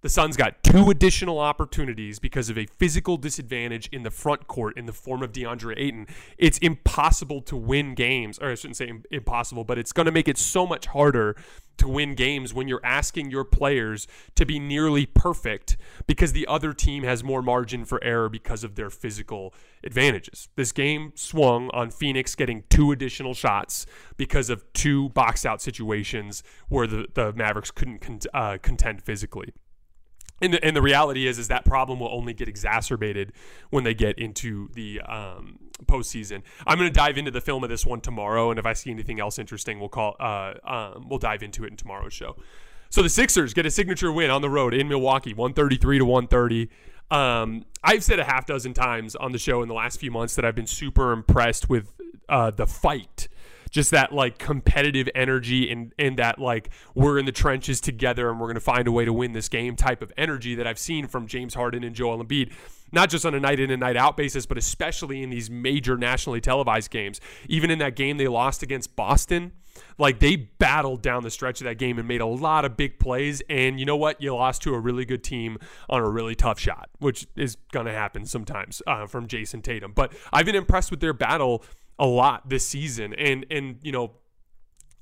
the 0.02 0.08
Suns 0.08 0.36
got 0.36 0.62
two 0.64 0.90
additional 0.90 1.38
opportunities 1.38 2.18
because 2.18 2.50
of 2.50 2.58
a 2.58 2.66
physical 2.66 3.16
disadvantage 3.16 3.88
in 3.92 4.02
the 4.02 4.10
front 4.10 4.48
court 4.48 4.76
in 4.76 4.86
the 4.86 4.92
form 4.92 5.22
of 5.22 5.30
DeAndre 5.30 5.74
Ayton. 5.78 6.08
It's 6.36 6.58
impossible 6.58 7.40
to 7.42 7.56
win 7.56 7.94
games, 7.94 8.38
or 8.40 8.50
I 8.50 8.56
shouldn't 8.56 8.76
say 8.76 8.92
impossible, 9.12 9.62
but 9.62 9.78
it's 9.78 9.92
going 9.92 10.06
to 10.06 10.12
make 10.12 10.26
it 10.26 10.38
so 10.38 10.66
much 10.66 10.86
harder 10.86 11.36
to 11.78 11.88
win 11.88 12.16
games 12.16 12.52
when 12.52 12.66
you're 12.66 12.84
asking 12.84 13.30
your 13.30 13.44
players 13.44 14.08
to 14.34 14.44
be 14.44 14.58
nearly 14.58 15.06
perfect 15.06 15.76
because 16.08 16.32
the 16.32 16.48
other 16.48 16.72
team 16.72 17.04
has 17.04 17.22
more 17.22 17.40
margin 17.40 17.84
for 17.84 18.02
error 18.02 18.28
because 18.28 18.64
of 18.64 18.74
their 18.74 18.90
physical 18.90 19.54
advantages. 19.84 20.48
This 20.56 20.72
game 20.72 21.12
swung 21.14 21.70
on 21.72 21.90
Phoenix 21.90 22.34
getting 22.34 22.64
two 22.68 22.90
additional 22.90 23.34
shots 23.34 23.86
because 24.16 24.50
of 24.50 24.70
two 24.72 25.10
box 25.10 25.46
out 25.46 25.62
situations 25.62 26.42
where 26.68 26.88
the, 26.88 27.06
the 27.14 27.32
Mavericks 27.32 27.70
couldn't 27.70 28.26
uh, 28.34 28.58
contend 28.60 29.00
physically. 29.00 29.52
And 30.42 30.54
the, 30.54 30.64
and 30.64 30.76
the 30.76 30.82
reality 30.82 31.26
is, 31.26 31.38
is 31.38 31.48
that 31.48 31.64
problem 31.64 32.00
will 32.00 32.12
only 32.12 32.34
get 32.34 32.48
exacerbated 32.48 33.32
when 33.70 33.84
they 33.84 33.94
get 33.94 34.18
into 34.18 34.68
the 34.74 35.00
um, 35.02 35.58
postseason. 35.86 36.42
I'm 36.66 36.78
going 36.78 36.90
to 36.90 36.94
dive 36.94 37.16
into 37.16 37.30
the 37.30 37.40
film 37.40 37.62
of 37.62 37.70
this 37.70 37.86
one 37.86 38.00
tomorrow, 38.00 38.50
and 38.50 38.58
if 38.58 38.66
I 38.66 38.72
see 38.72 38.90
anything 38.90 39.20
else 39.20 39.38
interesting, 39.38 39.78
we'll 39.78 39.88
call. 39.88 40.16
Uh, 40.18 40.54
um, 40.64 41.08
we'll 41.08 41.20
dive 41.20 41.42
into 41.42 41.64
it 41.64 41.70
in 41.70 41.76
tomorrow's 41.76 42.12
show. 42.12 42.36
So 42.90 43.02
the 43.02 43.08
Sixers 43.08 43.54
get 43.54 43.64
a 43.64 43.70
signature 43.70 44.12
win 44.12 44.30
on 44.30 44.42
the 44.42 44.50
road 44.50 44.74
in 44.74 44.88
Milwaukee, 44.88 45.32
133 45.32 45.98
to 45.98 46.04
130. 46.04 46.68
Um, 47.10 47.64
I've 47.84 48.02
said 48.02 48.18
a 48.18 48.24
half 48.24 48.44
dozen 48.44 48.74
times 48.74 49.14
on 49.16 49.32
the 49.32 49.38
show 49.38 49.62
in 49.62 49.68
the 49.68 49.74
last 49.74 50.00
few 50.00 50.10
months 50.10 50.34
that 50.36 50.44
I've 50.44 50.54
been 50.54 50.66
super 50.66 51.12
impressed 51.12 51.68
with 51.70 51.92
uh, 52.28 52.50
the 52.50 52.66
fight 52.66 53.28
just 53.72 53.90
that 53.90 54.12
like 54.12 54.38
competitive 54.38 55.08
energy 55.14 55.72
and 55.72 55.92
and 55.98 56.18
that 56.18 56.38
like 56.38 56.70
we're 56.94 57.18
in 57.18 57.24
the 57.24 57.32
trenches 57.32 57.80
together 57.80 58.30
and 58.30 58.38
we're 58.38 58.46
going 58.46 58.54
to 58.54 58.60
find 58.60 58.86
a 58.86 58.92
way 58.92 59.04
to 59.04 59.12
win 59.12 59.32
this 59.32 59.48
game 59.48 59.74
type 59.74 60.02
of 60.02 60.12
energy 60.16 60.54
that 60.54 60.66
I've 60.66 60.78
seen 60.78 61.08
from 61.08 61.26
James 61.26 61.54
Harden 61.54 61.82
and 61.82 61.96
Joel 61.96 62.22
Embiid 62.22 62.52
not 62.92 63.08
just 63.08 63.24
on 63.24 63.34
a 63.34 63.40
night 63.40 63.58
in 63.58 63.70
and 63.70 63.80
night 63.80 63.96
out 63.96 64.16
basis 64.16 64.46
but 64.46 64.56
especially 64.56 65.22
in 65.22 65.30
these 65.30 65.50
major 65.50 65.96
nationally 65.96 66.40
televised 66.40 66.90
games. 66.90 67.20
Even 67.48 67.70
in 67.70 67.80
that 67.80 67.96
game 67.96 68.18
they 68.18 68.28
lost 68.28 68.62
against 68.62 68.94
Boston 68.94 69.52
like 69.96 70.18
they 70.18 70.36
battled 70.36 71.00
down 71.00 71.22
the 71.22 71.30
stretch 71.30 71.62
of 71.62 71.64
that 71.64 71.78
game 71.78 71.98
and 71.98 72.06
made 72.06 72.20
a 72.20 72.26
lot 72.26 72.66
of 72.66 72.76
big 72.76 72.98
plays. 72.98 73.42
And 73.48 73.80
you 73.80 73.86
know 73.86 73.96
what? 73.96 74.20
You 74.20 74.34
lost 74.34 74.60
to 74.62 74.74
a 74.74 74.78
really 74.78 75.06
good 75.06 75.24
team 75.24 75.56
on 75.88 76.02
a 76.02 76.08
really 76.08 76.34
tough 76.34 76.58
shot 76.58 76.90
which 76.98 77.26
is 77.36 77.56
going 77.72 77.86
to 77.86 77.92
happen 77.92 78.26
sometimes 78.26 78.82
uh, 78.86 79.06
from 79.06 79.26
Jayson 79.26 79.62
Tatum. 79.62 79.92
But 79.94 80.12
I've 80.30 80.44
been 80.44 80.54
impressed 80.54 80.90
with 80.90 81.00
their 81.00 81.14
battle 81.14 81.64
a 82.02 82.06
lot 82.06 82.48
this 82.48 82.66
season. 82.66 83.14
And 83.14 83.46
and 83.50 83.78
you 83.80 83.92
know, 83.92 84.10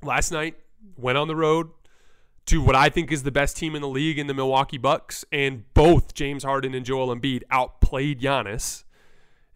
last 0.03 0.31
night 0.31 0.55
went 0.97 1.19
on 1.19 1.27
the 1.27 1.35
road 1.35 1.71
to 2.47 2.61
what 2.61 2.77
I 2.77 2.91
think 2.91 3.11
is 3.11 3.23
the 3.23 3.31
best 3.31 3.57
team 3.57 3.75
in 3.75 3.81
the 3.81 3.89
league 3.89 4.19
in 4.19 4.27
the 4.27 4.35
Milwaukee 4.35 4.79
Bucks, 4.79 5.25
and 5.33 5.65
both 5.75 6.15
James 6.15 6.45
Harden 6.45 6.75
and 6.75 6.85
Joel 6.85 7.15
Embiid 7.15 7.43
outplayed 7.51 8.21
Giannis 8.21 8.85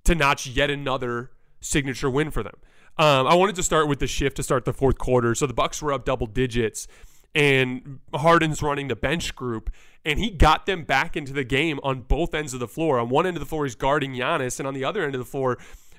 to 0.04 0.14
notch 0.14 0.46
yet 0.46 0.70
another 0.70 1.30
signature 1.60 2.10
win 2.10 2.30
for 2.30 2.42
them. 2.42 2.56
Um, 2.96 3.26
I 3.26 3.34
wanted 3.34 3.56
to 3.56 3.62
start 3.62 3.88
with 3.88 3.98
the 3.98 4.06
shift 4.06 4.36
to 4.36 4.42
start 4.42 4.64
the 4.64 4.72
fourth 4.72 4.98
quarter. 4.98 5.34
So 5.34 5.46
the 5.46 5.54
Bucks 5.54 5.82
were 5.82 5.92
up 5.92 6.04
double 6.04 6.26
digits, 6.26 6.86
and 7.34 7.98
Harden's 8.14 8.62
running 8.62 8.88
the 8.88 8.96
bench 8.96 9.34
group, 9.34 9.70
and 10.04 10.18
he 10.18 10.30
got 10.30 10.66
them 10.66 10.84
back 10.84 11.16
into 11.16 11.32
the 11.32 11.44
game 11.44 11.80
on 11.82 12.02
both 12.02 12.32
ends 12.32 12.54
of 12.54 12.60
the 12.60 12.68
floor. 12.68 12.98
On 12.98 13.08
one 13.08 13.26
end 13.26 13.36
of 13.36 13.40
the 13.40 13.46
floor, 13.46 13.64
he's 13.64 13.74
guarding 13.74 14.12
Giannis, 14.12 14.60
and 14.60 14.68
on 14.68 14.74
the 14.74 14.84
other 14.84 15.04
end 15.04 15.14
of 15.14 15.18
the 15.18 15.24
floor, 15.24 15.58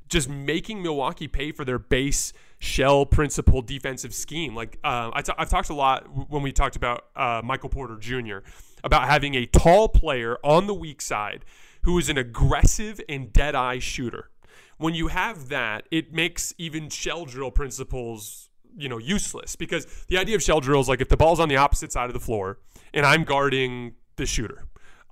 just 0.09 0.29
making 0.29 0.81
Milwaukee 0.83 1.27
pay 1.27 1.51
for 1.51 1.65
their 1.65 1.79
base 1.79 2.33
shell 2.59 3.05
principle 3.05 3.61
defensive 3.61 4.13
scheme. 4.13 4.55
Like 4.55 4.79
uh, 4.83 5.11
I 5.13 5.21
t- 5.21 5.33
I've 5.37 5.49
talked 5.49 5.69
a 5.69 5.73
lot 5.73 6.29
when 6.29 6.41
we 6.41 6.51
talked 6.51 6.75
about 6.75 7.05
uh, 7.15 7.41
Michael 7.43 7.69
Porter 7.69 7.97
Jr. 7.97 8.39
about 8.83 9.07
having 9.07 9.35
a 9.35 9.45
tall 9.45 9.89
player 9.89 10.37
on 10.43 10.67
the 10.67 10.73
weak 10.73 11.01
side 11.01 11.45
who 11.83 11.97
is 11.97 12.09
an 12.09 12.17
aggressive 12.17 12.99
and 13.07 13.31
dead 13.31 13.55
eye 13.55 13.79
shooter. 13.79 14.29
When 14.77 14.93
you 14.93 15.07
have 15.07 15.49
that, 15.49 15.87
it 15.91 16.13
makes 16.13 16.53
even 16.57 16.89
shell 16.89 17.25
drill 17.25 17.51
principles 17.51 18.49
you 18.77 18.89
know 18.89 18.97
useless 18.97 19.55
because 19.55 19.85
the 20.09 20.17
idea 20.17 20.35
of 20.35 20.43
shell 20.43 20.59
drill 20.59 20.81
is 20.81 20.89
like 20.89 20.99
if 20.99 21.07
the 21.07 21.15
ball's 21.15 21.39
on 21.39 21.47
the 21.47 21.55
opposite 21.55 21.93
side 21.93 22.09
of 22.09 22.13
the 22.13 22.19
floor 22.19 22.59
and 22.93 23.05
I'm 23.05 23.23
guarding 23.23 23.93
the 24.17 24.25
shooter 24.25 24.65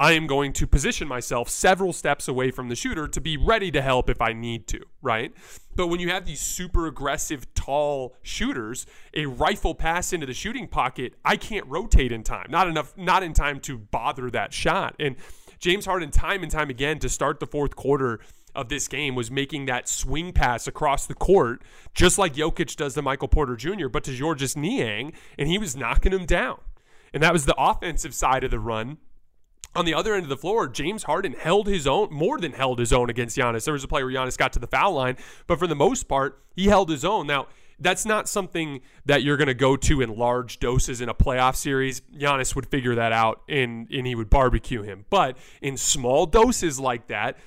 I 0.03 0.11
am 0.11 0.27
going 0.27 0.51
to 0.53 0.67
position 0.67 1.07
myself 1.07 1.47
several 1.47 1.93
steps 1.93 2.27
away 2.27 2.51
from 2.51 2.67
the 2.67 2.75
shooter 2.75 3.07
to 3.07 3.21
be 3.21 3.37
ready 3.37 3.71
to 3.71 3.81
help 3.81 4.09
if 4.09 4.21
I 4.21 4.33
need 4.33 4.67
to, 4.67 4.81
right? 5.01 5.33
But 5.77 5.87
when 5.87 6.01
you 6.01 6.09
have 6.09 6.25
these 6.25 6.41
super 6.41 6.87
aggressive, 6.87 7.47
tall 7.53 8.17
shooters, 8.21 8.85
a 9.13 9.27
rifle 9.27 9.73
pass 9.73 10.11
into 10.11 10.25
the 10.25 10.33
shooting 10.33 10.67
pocket, 10.67 11.13
I 11.23 11.37
can't 11.37 11.65
rotate 11.67 12.11
in 12.11 12.21
time. 12.21 12.47
Not 12.49 12.67
enough, 12.67 12.93
not 12.97 13.23
in 13.23 13.31
time 13.31 13.61
to 13.61 13.77
bother 13.77 14.29
that 14.31 14.51
shot. 14.51 14.93
And 14.99 15.15
James 15.59 15.85
Harden, 15.85 16.11
time 16.11 16.43
and 16.43 16.51
time 16.51 16.69
again, 16.69 16.99
to 16.99 17.07
start 17.07 17.39
the 17.39 17.47
fourth 17.47 17.77
quarter 17.77 18.19
of 18.53 18.67
this 18.67 18.89
game 18.89 19.15
was 19.15 19.31
making 19.31 19.67
that 19.67 19.87
swing 19.87 20.33
pass 20.33 20.67
across 20.67 21.05
the 21.05 21.13
court, 21.13 21.61
just 21.93 22.17
like 22.17 22.33
Jokic 22.33 22.75
does 22.75 22.95
to 22.95 23.01
Michael 23.01 23.29
Porter 23.29 23.55
Jr., 23.55 23.87
but 23.87 24.03
to 24.03 24.11
Georges 24.11 24.57
Niang, 24.57 25.13
and 25.39 25.47
he 25.47 25.57
was 25.57 25.77
knocking 25.77 26.11
him 26.11 26.25
down. 26.25 26.59
And 27.13 27.23
that 27.23 27.31
was 27.31 27.45
the 27.45 27.55
offensive 27.57 28.13
side 28.13 28.43
of 28.43 28.51
the 28.51 28.59
run 28.59 28.97
on 29.75 29.86
the 29.86 29.93
other 29.93 30.13
end 30.13 30.23
of 30.23 30.29
the 30.29 30.38
floor, 30.38 30.67
James 30.67 31.03
Harden 31.03 31.33
held 31.33 31.67
his 31.67 31.88
own, 31.88 32.09
more 32.12 32.39
than 32.39 32.53
held 32.53 32.79
his 32.79 32.93
own 32.93 33.09
against 33.09 33.38
Giannis. 33.38 33.65
There 33.65 33.73
was 33.73 33.83
a 33.83 33.88
play 33.88 34.03
where 34.03 34.13
Giannis 34.13 34.38
got 34.38 34.53
to 34.53 34.59
the 34.59 34.67
foul 34.67 34.93
line, 34.93 35.17
but 35.47 35.59
for 35.59 35.67
the 35.67 35.75
most 35.75 36.07
part, 36.07 36.43
he 36.55 36.67
held 36.67 36.89
his 36.89 37.03
own. 37.03 37.27
Now, 37.27 37.47
that's 37.79 38.05
not 38.05 38.29
something 38.29 38.81
that 39.05 39.23
you're 39.23 39.38
going 39.38 39.47
to 39.47 39.53
go 39.53 39.75
to 39.75 40.01
in 40.01 40.15
large 40.15 40.59
doses 40.59 41.01
in 41.01 41.09
a 41.09 41.13
playoff 41.13 41.55
series. 41.55 42.01
Giannis 42.15 42.55
would 42.55 42.67
figure 42.67 42.95
that 42.95 43.12
out 43.12 43.41
and, 43.49 43.89
and 43.91 44.07
he 44.07 44.15
would 44.15 44.29
barbecue 44.29 44.83
him. 44.83 45.05
But 45.09 45.38
in 45.62 45.75
small 45.77 46.25
doses 46.25 46.79
like 46.79 47.07
that, 47.07 47.38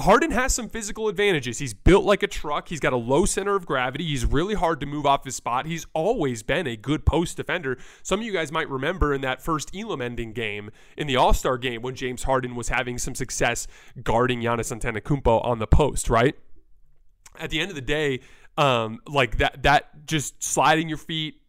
Harden 0.00 0.30
has 0.30 0.54
some 0.54 0.68
physical 0.68 1.08
advantages. 1.08 1.58
He's 1.58 1.74
built 1.74 2.04
like 2.04 2.22
a 2.22 2.26
truck. 2.26 2.68
He's 2.68 2.80
got 2.80 2.92
a 2.92 2.96
low 2.96 3.24
center 3.24 3.54
of 3.54 3.66
gravity. 3.66 4.04
He's 4.04 4.24
really 4.24 4.54
hard 4.54 4.80
to 4.80 4.86
move 4.86 5.06
off 5.06 5.24
his 5.24 5.36
spot. 5.36 5.66
He's 5.66 5.86
always 5.94 6.42
been 6.42 6.66
a 6.66 6.76
good 6.76 7.04
post 7.04 7.36
defender. 7.36 7.78
Some 8.02 8.20
of 8.20 8.26
you 8.26 8.32
guys 8.32 8.50
might 8.50 8.68
remember 8.68 9.12
in 9.12 9.20
that 9.22 9.42
first 9.42 9.74
Elam 9.76 10.00
ending 10.00 10.32
game 10.32 10.70
in 10.96 11.06
the 11.06 11.16
All 11.16 11.32
Star 11.32 11.58
game 11.58 11.82
when 11.82 11.94
James 11.94 12.22
Harden 12.22 12.54
was 12.54 12.68
having 12.68 12.98
some 12.98 13.14
success 13.14 13.66
guarding 14.02 14.40
Giannis 14.40 14.76
Antetokounmpo 14.76 15.44
on 15.44 15.58
the 15.58 15.66
post, 15.66 16.08
right? 16.08 16.34
At 17.38 17.50
the 17.50 17.60
end 17.60 17.70
of 17.70 17.74
the 17.74 17.82
day, 17.82 18.20
um, 18.56 19.00
like 19.06 19.38
that, 19.38 19.62
that 19.62 20.06
just 20.06 20.42
sliding 20.42 20.88
your 20.88 20.98
feet, 20.98 21.40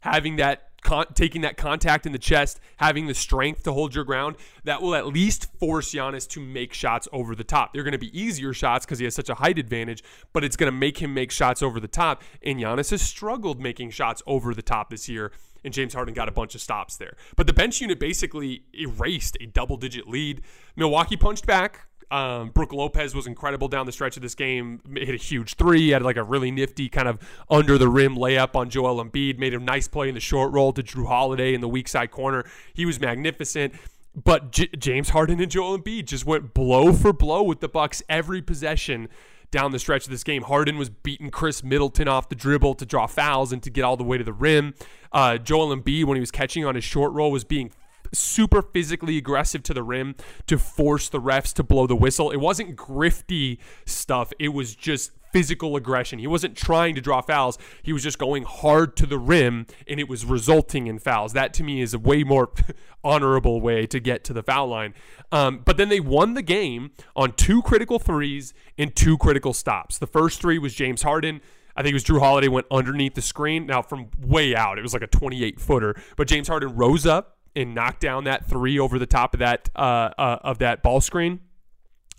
having 0.00 0.36
that 0.36 0.67
Con- 0.82 1.06
taking 1.14 1.40
that 1.40 1.56
contact 1.56 2.06
in 2.06 2.12
the 2.12 2.18
chest, 2.18 2.60
having 2.76 3.08
the 3.08 3.14
strength 3.14 3.64
to 3.64 3.72
hold 3.72 3.94
your 3.94 4.04
ground, 4.04 4.36
that 4.62 4.80
will 4.80 4.94
at 4.94 5.06
least 5.06 5.52
force 5.58 5.92
Giannis 5.92 6.28
to 6.28 6.40
make 6.40 6.72
shots 6.72 7.08
over 7.12 7.34
the 7.34 7.42
top. 7.42 7.72
They're 7.72 7.82
going 7.82 7.92
to 7.92 7.98
be 7.98 8.16
easier 8.18 8.52
shots 8.52 8.86
because 8.86 9.00
he 9.00 9.04
has 9.04 9.14
such 9.14 9.28
a 9.28 9.34
height 9.34 9.58
advantage, 9.58 10.04
but 10.32 10.44
it's 10.44 10.56
going 10.56 10.72
to 10.72 10.78
make 10.78 10.98
him 10.98 11.12
make 11.12 11.32
shots 11.32 11.62
over 11.62 11.80
the 11.80 11.88
top. 11.88 12.22
And 12.42 12.60
Giannis 12.60 12.92
has 12.92 13.02
struggled 13.02 13.60
making 13.60 13.90
shots 13.90 14.22
over 14.24 14.54
the 14.54 14.62
top 14.62 14.88
this 14.90 15.08
year, 15.08 15.32
and 15.64 15.74
James 15.74 15.94
Harden 15.94 16.14
got 16.14 16.28
a 16.28 16.32
bunch 16.32 16.54
of 16.54 16.60
stops 16.60 16.96
there. 16.96 17.16
But 17.34 17.48
the 17.48 17.52
bench 17.52 17.80
unit 17.80 17.98
basically 17.98 18.62
erased 18.72 19.36
a 19.40 19.46
double 19.46 19.76
digit 19.76 20.08
lead. 20.08 20.42
Milwaukee 20.76 21.16
punched 21.16 21.44
back. 21.44 21.87
Um, 22.10 22.50
Brook 22.50 22.72
Lopez 22.72 23.14
was 23.14 23.26
incredible 23.26 23.68
down 23.68 23.86
the 23.86 23.92
stretch 23.92 24.16
of 24.16 24.22
this 24.22 24.34
game. 24.34 24.80
Hit 24.94 25.10
a 25.10 25.16
huge 25.16 25.54
three. 25.54 25.90
Had 25.90 26.02
like 26.02 26.16
a 26.16 26.22
really 26.22 26.50
nifty 26.50 26.88
kind 26.88 27.08
of 27.08 27.18
under 27.50 27.76
the 27.76 27.88
rim 27.88 28.16
layup 28.16 28.54
on 28.56 28.70
Joel 28.70 29.04
Embiid. 29.04 29.38
Made 29.38 29.54
a 29.54 29.58
nice 29.58 29.88
play 29.88 30.08
in 30.08 30.14
the 30.14 30.20
short 30.20 30.52
roll 30.52 30.72
to 30.72 30.82
Jrue 30.82 31.06
Holiday 31.06 31.54
in 31.54 31.60
the 31.60 31.68
weak 31.68 31.88
side 31.88 32.10
corner. 32.10 32.44
He 32.72 32.86
was 32.86 32.98
magnificent. 33.00 33.74
But 34.14 34.50
J- 34.50 34.70
James 34.76 35.10
Harden 35.10 35.38
and 35.38 35.50
Joel 35.50 35.78
Embiid 35.78 36.06
just 36.06 36.26
went 36.26 36.54
blow 36.54 36.92
for 36.92 37.12
blow 37.12 37.42
with 37.42 37.60
the 37.60 37.68
Bucks 37.68 38.02
every 38.08 38.42
possession 38.42 39.08
down 39.50 39.70
the 39.70 39.78
stretch 39.78 40.04
of 40.04 40.10
this 40.10 40.24
game. 40.24 40.42
Harden 40.42 40.76
was 40.76 40.90
beating 40.90 41.30
Khris 41.30 41.62
Middleton 41.62 42.08
off 42.08 42.28
the 42.28 42.34
dribble 42.34 42.74
to 42.76 42.86
draw 42.86 43.06
fouls 43.06 43.52
and 43.52 43.62
to 43.62 43.70
get 43.70 43.82
all 43.82 43.96
the 43.96 44.04
way 44.04 44.18
to 44.18 44.24
the 44.24 44.32
rim. 44.32 44.74
Uh, 45.12 45.38
Joel 45.38 45.74
Embiid, 45.74 46.04
when 46.04 46.16
he 46.16 46.20
was 46.20 46.30
catching 46.30 46.64
on 46.64 46.74
his 46.74 46.84
short 46.84 47.12
roll, 47.12 47.30
was 47.30 47.44
being 47.44 47.70
super 48.12 48.62
physically 48.62 49.16
aggressive 49.16 49.62
to 49.64 49.74
the 49.74 49.82
rim 49.82 50.14
to 50.46 50.58
force 50.58 51.08
the 51.08 51.20
refs 51.20 51.52
to 51.54 51.62
blow 51.62 51.86
the 51.86 51.96
whistle. 51.96 52.30
It 52.30 52.38
wasn't 52.38 52.76
grifty 52.76 53.58
stuff, 53.86 54.32
it 54.38 54.48
was 54.48 54.74
just 54.74 55.12
physical 55.32 55.76
aggression. 55.76 56.18
He 56.18 56.26
wasn't 56.26 56.56
trying 56.56 56.94
to 56.94 57.00
draw 57.00 57.20
fouls. 57.20 57.58
He 57.82 57.92
was 57.92 58.02
just 58.02 58.18
going 58.18 58.44
hard 58.44 58.96
to 58.96 59.06
the 59.06 59.18
rim 59.18 59.66
and 59.86 60.00
it 60.00 60.08
was 60.08 60.24
resulting 60.24 60.86
in 60.86 60.98
fouls. 60.98 61.32
That 61.32 61.52
to 61.54 61.62
me 61.62 61.80
is 61.80 61.94
a 61.94 61.98
way 61.98 62.24
more 62.24 62.50
honorable 63.04 63.60
way 63.60 63.86
to 63.86 64.00
get 64.00 64.24
to 64.24 64.32
the 64.32 64.42
foul 64.42 64.68
line. 64.68 64.94
Um, 65.30 65.60
but 65.64 65.76
then 65.76 65.88
they 65.88 66.00
won 66.00 66.34
the 66.34 66.42
game 66.42 66.92
on 67.14 67.32
two 67.32 67.62
critical 67.62 67.98
threes 67.98 68.54
and 68.76 68.94
two 68.94 69.18
critical 69.18 69.52
stops. 69.52 69.98
The 69.98 70.06
first 70.06 70.40
three 70.40 70.58
was 70.58 70.74
James 70.74 71.02
Harden. 71.02 71.40
I 71.76 71.82
think 71.82 71.92
it 71.92 71.94
was 71.94 72.04
Jrue 72.04 72.18
Holiday 72.18 72.48
went 72.48 72.66
underneath 72.72 73.14
the 73.14 73.22
screen. 73.22 73.66
Now 73.66 73.82
from 73.82 74.08
way 74.20 74.56
out, 74.56 74.78
it 74.78 74.82
was 74.82 74.94
like 74.94 75.02
a 75.02 75.06
28 75.06 75.60
footer. 75.60 75.94
But 76.16 76.26
James 76.26 76.48
Harden 76.48 76.74
rose 76.74 77.06
up 77.06 77.37
and 77.56 77.74
knock 77.74 78.00
down 78.00 78.24
that 78.24 78.46
three 78.46 78.78
over 78.78 78.98
the 78.98 79.06
top 79.06 79.34
of 79.34 79.40
that 79.40 79.68
uh, 79.76 80.10
uh, 80.18 80.38
of 80.42 80.58
that 80.58 80.82
ball 80.82 81.00
screen. 81.00 81.40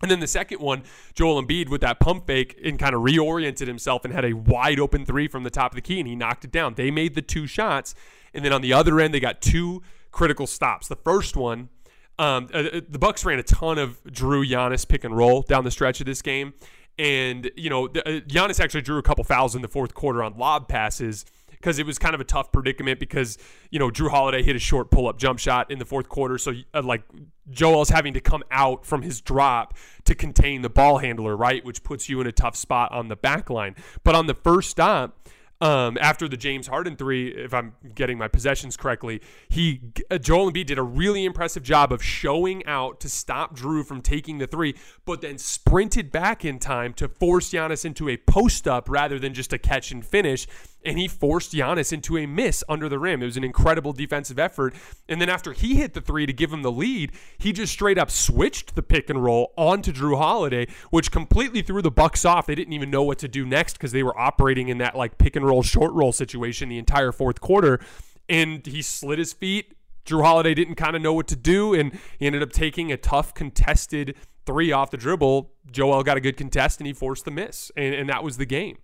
And 0.01 0.09
then 0.09 0.19
the 0.19 0.27
second 0.27 0.61
one, 0.61 0.83
Joel 1.13 1.43
Embiid 1.43 1.69
with 1.69 1.81
that 1.81 1.99
pump 1.99 2.25
fake 2.25 2.59
and 2.63 2.79
kind 2.79 2.95
of 2.95 3.01
reoriented 3.01 3.67
himself 3.67 4.05
and 4.05 4.13
had 4.13 4.23
a 4.23 4.33
wide 4.33 4.79
open 4.79 5.05
three 5.05 5.27
from 5.27 5.43
the 5.43 5.49
top 5.49 5.73
of 5.73 5.75
the 5.75 5.81
key 5.81 5.99
and 5.99 6.07
he 6.07 6.15
knocked 6.15 6.45
it 6.45 6.51
down. 6.51 6.75
They 6.75 6.89
made 6.89 7.15
the 7.15 7.21
two 7.21 7.47
shots. 7.47 7.95
And 8.33 8.45
then 8.45 8.53
on 8.53 8.61
the 8.61 8.71
other 8.71 8.99
end, 8.99 9.13
they 9.13 9.19
got 9.19 9.41
two 9.41 9.81
critical 10.11 10.47
stops. 10.47 10.87
The 10.87 10.95
first 10.95 11.35
one, 11.35 11.69
um, 12.17 12.47
uh, 12.53 12.57
uh 12.57 12.81
the 12.87 12.99
Bucks 12.99 13.25
ran 13.25 13.39
a 13.39 13.43
ton 13.43 13.77
of 13.77 14.01
Jrue 14.05 14.49
Giannis 14.49 14.87
pick 14.87 15.03
and 15.03 15.15
roll 15.15 15.41
down 15.41 15.65
the 15.65 15.71
stretch 15.71 15.99
of 15.99 16.05
this 16.05 16.21
game. 16.21 16.53
And, 16.97 17.49
you 17.55 17.69
know, 17.69 17.85
uh, 17.85 18.21
Giannis 18.27 18.59
actually 18.59 18.81
drew 18.81 18.99
a 18.99 19.03
couple 19.03 19.23
fouls 19.23 19.55
in 19.55 19.61
the 19.61 19.67
fourth 19.67 19.93
quarter 19.93 20.23
on 20.23 20.37
lob 20.37 20.67
passes 20.67 21.25
because 21.59 21.77
it 21.77 21.85
was 21.85 21.99
kind 21.99 22.15
of 22.15 22.21
a 22.21 22.25
tough 22.25 22.51
predicament 22.51 22.99
because 22.99 23.37
you 23.69 23.79
know 23.79 23.89
Jrue 23.89 24.09
Holiday 24.09 24.43
hit 24.43 24.55
a 24.55 24.59
short 24.59 24.91
pull 24.91 25.07
up 25.07 25.17
jump 25.17 25.39
shot 25.39 25.71
in 25.71 25.79
the 25.79 25.85
fourth 25.85 26.09
quarter, 26.09 26.37
so 26.37 26.53
uh, 26.73 26.81
like 26.81 27.03
Joel's 27.49 27.89
having 27.89 28.13
to 28.13 28.21
come 28.21 28.43
out 28.51 28.85
from 28.85 29.01
his 29.01 29.21
drop 29.21 29.75
to 30.05 30.15
contain 30.15 30.61
the 30.61 30.69
ball 30.69 30.99
handler, 30.99 31.35
right, 31.35 31.63
which 31.63 31.83
puts 31.83 32.09
you 32.09 32.21
in 32.21 32.27
a 32.27 32.31
tough 32.31 32.55
spot 32.55 32.91
on 32.91 33.07
the 33.07 33.15
back 33.15 33.49
line. 33.49 33.75
But 34.03 34.15
on 34.15 34.27
the 34.27 34.35
first 34.35 34.69
stop. 34.69 35.17
Um, 35.61 35.97
after 35.99 36.29
the 36.29 36.37
James 36.37 36.67
Harden 36.67 36.95
three, 36.95 37.35
if 37.35 37.53
I'm 37.53 37.75
getting 37.93 38.17
my 38.17 38.29
possessions 38.29 38.77
correctly, 38.77 39.21
he 39.49 39.81
uh, 40.09 40.17
Joel 40.17 40.53
Embiid 40.53 40.67
did 40.67 40.77
a 40.77 40.83
really 40.83 41.25
impressive 41.25 41.63
job 41.63 41.91
of 41.91 42.01
showing 42.01 42.65
out 42.65 43.01
to 43.01 43.09
stop 43.09 43.57
Jrue 43.57 43.85
from 43.85 43.99
taking 43.99 44.37
the 44.37 44.47
three, 44.47 44.73
but 45.03 45.19
then 45.19 45.37
sprinted 45.37 46.13
back 46.13 46.45
in 46.45 46.59
time 46.59 46.93
to 46.93 47.09
force 47.09 47.51
Giannis 47.51 47.83
into 47.83 48.07
a 48.07 48.15
post 48.15 48.69
up 48.69 48.89
rather 48.89 49.19
than 49.19 49.33
just 49.33 49.51
a 49.51 49.57
catch 49.57 49.91
and 49.91 50.05
finish 50.05 50.47
and 50.83 50.97
he 50.97 51.07
forced 51.07 51.53
Giannis 51.53 51.91
into 51.91 52.17
a 52.17 52.25
miss 52.25 52.63
under 52.69 52.87
the 52.87 52.99
rim. 52.99 53.21
It 53.21 53.25
was 53.25 53.37
an 53.37 53.43
incredible 53.43 53.93
defensive 53.93 54.39
effort. 54.39 54.73
And 55.07 55.19
then 55.19 55.29
after 55.29 55.53
he 55.53 55.75
hit 55.75 55.93
the 55.93 56.01
three 56.01 56.25
to 56.25 56.33
give 56.33 56.53
him 56.53 56.61
the 56.61 56.71
lead, 56.71 57.11
he 57.37 57.51
just 57.51 57.73
straight 57.73 57.97
up 57.97 58.09
switched 58.09 58.75
the 58.75 58.83
pick 58.83 59.09
and 59.09 59.23
roll 59.23 59.53
onto 59.57 59.91
Jrue 59.91 60.17
Holiday, 60.17 60.67
which 60.89 61.11
completely 61.11 61.61
threw 61.61 61.81
the 61.81 61.91
Bucks 61.91 62.23
off. 62.25 62.47
They 62.47 62.55
didn't 62.55 62.73
even 62.73 62.89
know 62.89 63.03
what 63.03 63.19
to 63.19 63.27
do 63.27 63.45
next 63.45 63.73
because 63.73 63.91
they 63.91 64.03
were 64.03 64.17
operating 64.17 64.69
in 64.69 64.77
that 64.77 64.95
like 64.95 65.17
pick 65.17 65.35
and 65.35 65.45
roll 65.45 65.63
short 65.63 65.93
roll 65.93 66.11
situation 66.11 66.69
the 66.69 66.77
entire 66.77 67.11
fourth 67.11 67.41
quarter. 67.41 67.79
And 68.27 68.65
he 68.65 68.81
slid 68.81 69.19
his 69.19 69.33
feet. 69.33 69.73
Jrue 70.05 70.23
Holiday 70.23 70.53
didn't 70.53 70.75
kind 70.75 70.95
of 70.95 71.01
know 71.01 71.13
what 71.13 71.27
to 71.27 71.35
do, 71.35 71.73
and 71.73 71.97
he 72.17 72.25
ended 72.25 72.41
up 72.41 72.51
taking 72.51 72.91
a 72.91 72.97
tough 72.97 73.33
contested 73.33 74.15
three 74.45 74.71
off 74.71 74.89
the 74.89 74.97
dribble. 74.97 75.51
Joel 75.71 76.03
got 76.03 76.17
a 76.17 76.21
good 76.21 76.35
contest 76.35 76.79
and 76.79 76.87
he 76.87 76.93
forced 76.93 77.25
the 77.25 77.31
miss, 77.31 77.71
and, 77.77 77.93
and 77.93 78.09
that 78.09 78.23
was 78.23 78.37
the 78.37 78.45
game. 78.45 78.77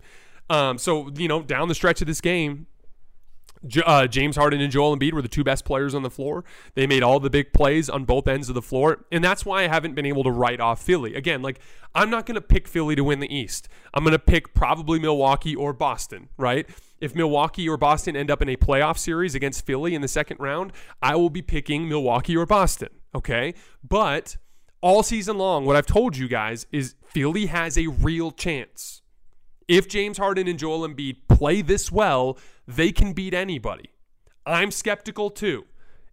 Um, 0.48 0.78
so 0.78 1.10
you 1.16 1.28
know, 1.28 1.42
down 1.42 1.68
the 1.68 1.74
stretch 1.74 2.00
of 2.00 2.06
this 2.06 2.20
game, 2.20 2.66
uh, 3.84 4.06
James 4.06 4.36
Harden 4.36 4.60
and 4.60 4.70
Joel 4.70 4.96
Embiid 4.96 5.12
were 5.12 5.22
the 5.22 5.28
two 5.28 5.44
best 5.44 5.64
players 5.64 5.94
on 5.94 6.02
the 6.02 6.10
floor. 6.10 6.44
They 6.74 6.86
made 6.86 7.02
all 7.02 7.20
the 7.20 7.30
big 7.30 7.52
plays 7.52 7.88
on 7.88 8.04
both 8.04 8.28
ends 8.28 8.48
of 8.48 8.54
the 8.54 8.62
floor, 8.62 9.04
and 9.10 9.22
that's 9.24 9.44
why 9.44 9.64
I 9.64 9.68
haven't 9.68 9.94
been 9.94 10.06
able 10.06 10.24
to 10.24 10.30
write 10.30 10.60
off 10.60 10.82
Philly. 10.82 11.14
Again, 11.14 11.42
like 11.42 11.60
I'm 11.94 12.10
not 12.10 12.26
going 12.26 12.36
to 12.36 12.40
pick 12.40 12.68
Philly 12.68 12.94
to 12.96 13.04
win 13.04 13.20
the 13.20 13.34
East. 13.34 13.68
I'm 13.94 14.04
going 14.04 14.12
to 14.12 14.18
pick 14.18 14.54
probably 14.54 14.98
Milwaukee 14.98 15.56
or 15.56 15.72
Boston, 15.72 16.28
right? 16.36 16.68
If 17.00 17.14
Milwaukee 17.14 17.68
or 17.68 17.76
Boston 17.76 18.16
end 18.16 18.30
up 18.30 18.40
in 18.40 18.48
a 18.48 18.56
playoff 18.56 18.98
series 18.98 19.34
against 19.34 19.66
Philly 19.66 19.94
in 19.94 20.02
the 20.02 20.08
second 20.08 20.38
round, 20.40 20.72
I 21.02 21.16
will 21.16 21.30
be 21.30 21.42
picking 21.42 21.88
Milwaukee 21.88 22.36
or 22.36 22.46
Boston, 22.46 22.88
okay? 23.14 23.54
But 23.86 24.36
all 24.80 25.02
season 25.02 25.38
long, 25.38 25.64
what 25.64 25.76
I've 25.76 25.86
told 25.86 26.16
you 26.16 26.28
guys 26.28 26.66
is 26.72 26.94
Philly 27.04 27.46
has 27.46 27.76
a 27.76 27.86
real 27.88 28.30
chance. 28.30 29.02
If 29.68 29.88
James 29.88 30.18
Harden 30.18 30.46
and 30.46 30.58
Joel 30.58 30.86
Embiid 30.86 31.16
play 31.28 31.60
this 31.60 31.90
well, 31.90 32.38
they 32.68 32.92
can 32.92 33.12
beat 33.12 33.34
anybody. 33.34 33.90
I'm 34.44 34.70
skeptical 34.70 35.30
too. 35.30 35.64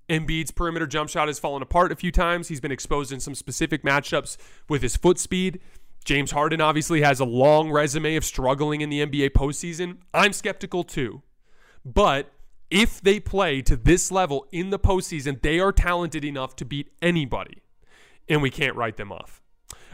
Embiid's 0.09 0.51
perimeter 0.51 0.87
jump 0.87 1.09
shot 1.09 1.27
has 1.27 1.39
fallen 1.39 1.61
apart 1.61 1.91
a 1.91 1.95
few 1.95 2.11
times. 2.11 2.47
He's 2.47 2.59
been 2.59 2.71
exposed 2.71 3.11
in 3.11 3.19
some 3.19 3.35
specific 3.35 3.83
matchups 3.83 4.37
with 4.67 4.81
his 4.81 4.97
foot 4.97 5.19
speed. 5.19 5.59
James 6.03 6.31
Harden 6.31 6.59
obviously 6.59 7.01
has 7.01 7.19
a 7.19 7.25
long 7.25 7.71
resume 7.71 8.15
of 8.15 8.25
struggling 8.25 8.81
in 8.81 8.89
the 8.89 9.05
NBA 9.05 9.29
postseason. 9.29 9.97
I'm 10.13 10.33
skeptical 10.33 10.83
too. 10.83 11.21
But 11.85 12.31
if 12.69 12.99
they 13.01 13.19
play 13.19 13.61
to 13.61 13.77
this 13.77 14.11
level 14.11 14.47
in 14.51 14.71
the 14.71 14.79
postseason, 14.79 15.41
they 15.41 15.59
are 15.59 15.71
talented 15.71 16.25
enough 16.25 16.55
to 16.57 16.65
beat 16.65 16.91
anybody 17.01 17.61
and 18.27 18.41
we 18.41 18.49
can't 18.49 18.75
write 18.75 18.97
them 18.97 19.11
off. 19.11 19.42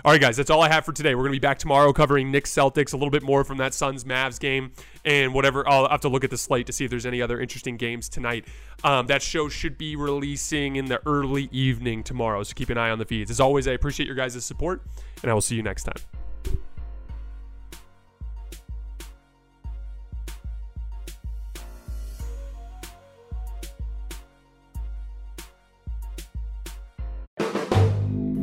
All 0.05 0.13
right, 0.13 0.21
guys, 0.21 0.37
that's 0.37 0.49
all 0.49 0.61
I 0.61 0.69
have 0.69 0.85
for 0.85 0.93
today. 0.93 1.13
We're 1.13 1.23
going 1.23 1.33
to 1.33 1.35
be 1.35 1.45
back 1.45 1.59
tomorrow 1.59 1.91
covering 1.91 2.31
Knicks 2.31 2.49
Celtics, 2.53 2.93
a 2.93 2.95
little 2.95 3.09
bit 3.09 3.21
more 3.21 3.43
from 3.43 3.57
that 3.57 3.73
Suns 3.73 4.05
Mavs 4.05 4.39
game, 4.39 4.71
and 5.03 5.33
whatever. 5.33 5.67
I'll 5.67 5.89
have 5.89 5.99
to 6.01 6.09
look 6.09 6.23
at 6.23 6.29
the 6.29 6.37
slate 6.37 6.67
to 6.67 6.73
see 6.73 6.85
if 6.85 6.89
there's 6.89 7.05
any 7.05 7.21
other 7.21 7.41
interesting 7.41 7.75
games 7.75 8.07
tonight. 8.07 8.47
Um, 8.85 9.07
that 9.07 9.21
show 9.21 9.49
should 9.49 9.77
be 9.77 9.97
releasing 9.97 10.77
in 10.77 10.85
the 10.85 11.05
early 11.05 11.49
evening 11.51 12.03
tomorrow, 12.03 12.43
so 12.43 12.53
keep 12.53 12.69
an 12.69 12.77
eye 12.77 12.91
on 12.91 12.97
the 12.97 13.03
feeds. 13.03 13.29
As 13.29 13.41
always, 13.41 13.67
I 13.67 13.73
appreciate 13.73 14.05
your 14.05 14.15
guys' 14.15 14.45
support, 14.45 14.81
and 15.21 15.29
I 15.29 15.33
will 15.33 15.41
see 15.41 15.57
you 15.57 15.63
next 15.63 15.83
time. 15.83 16.01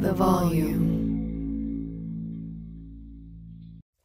The 0.03 0.12
volume. 0.12 1.06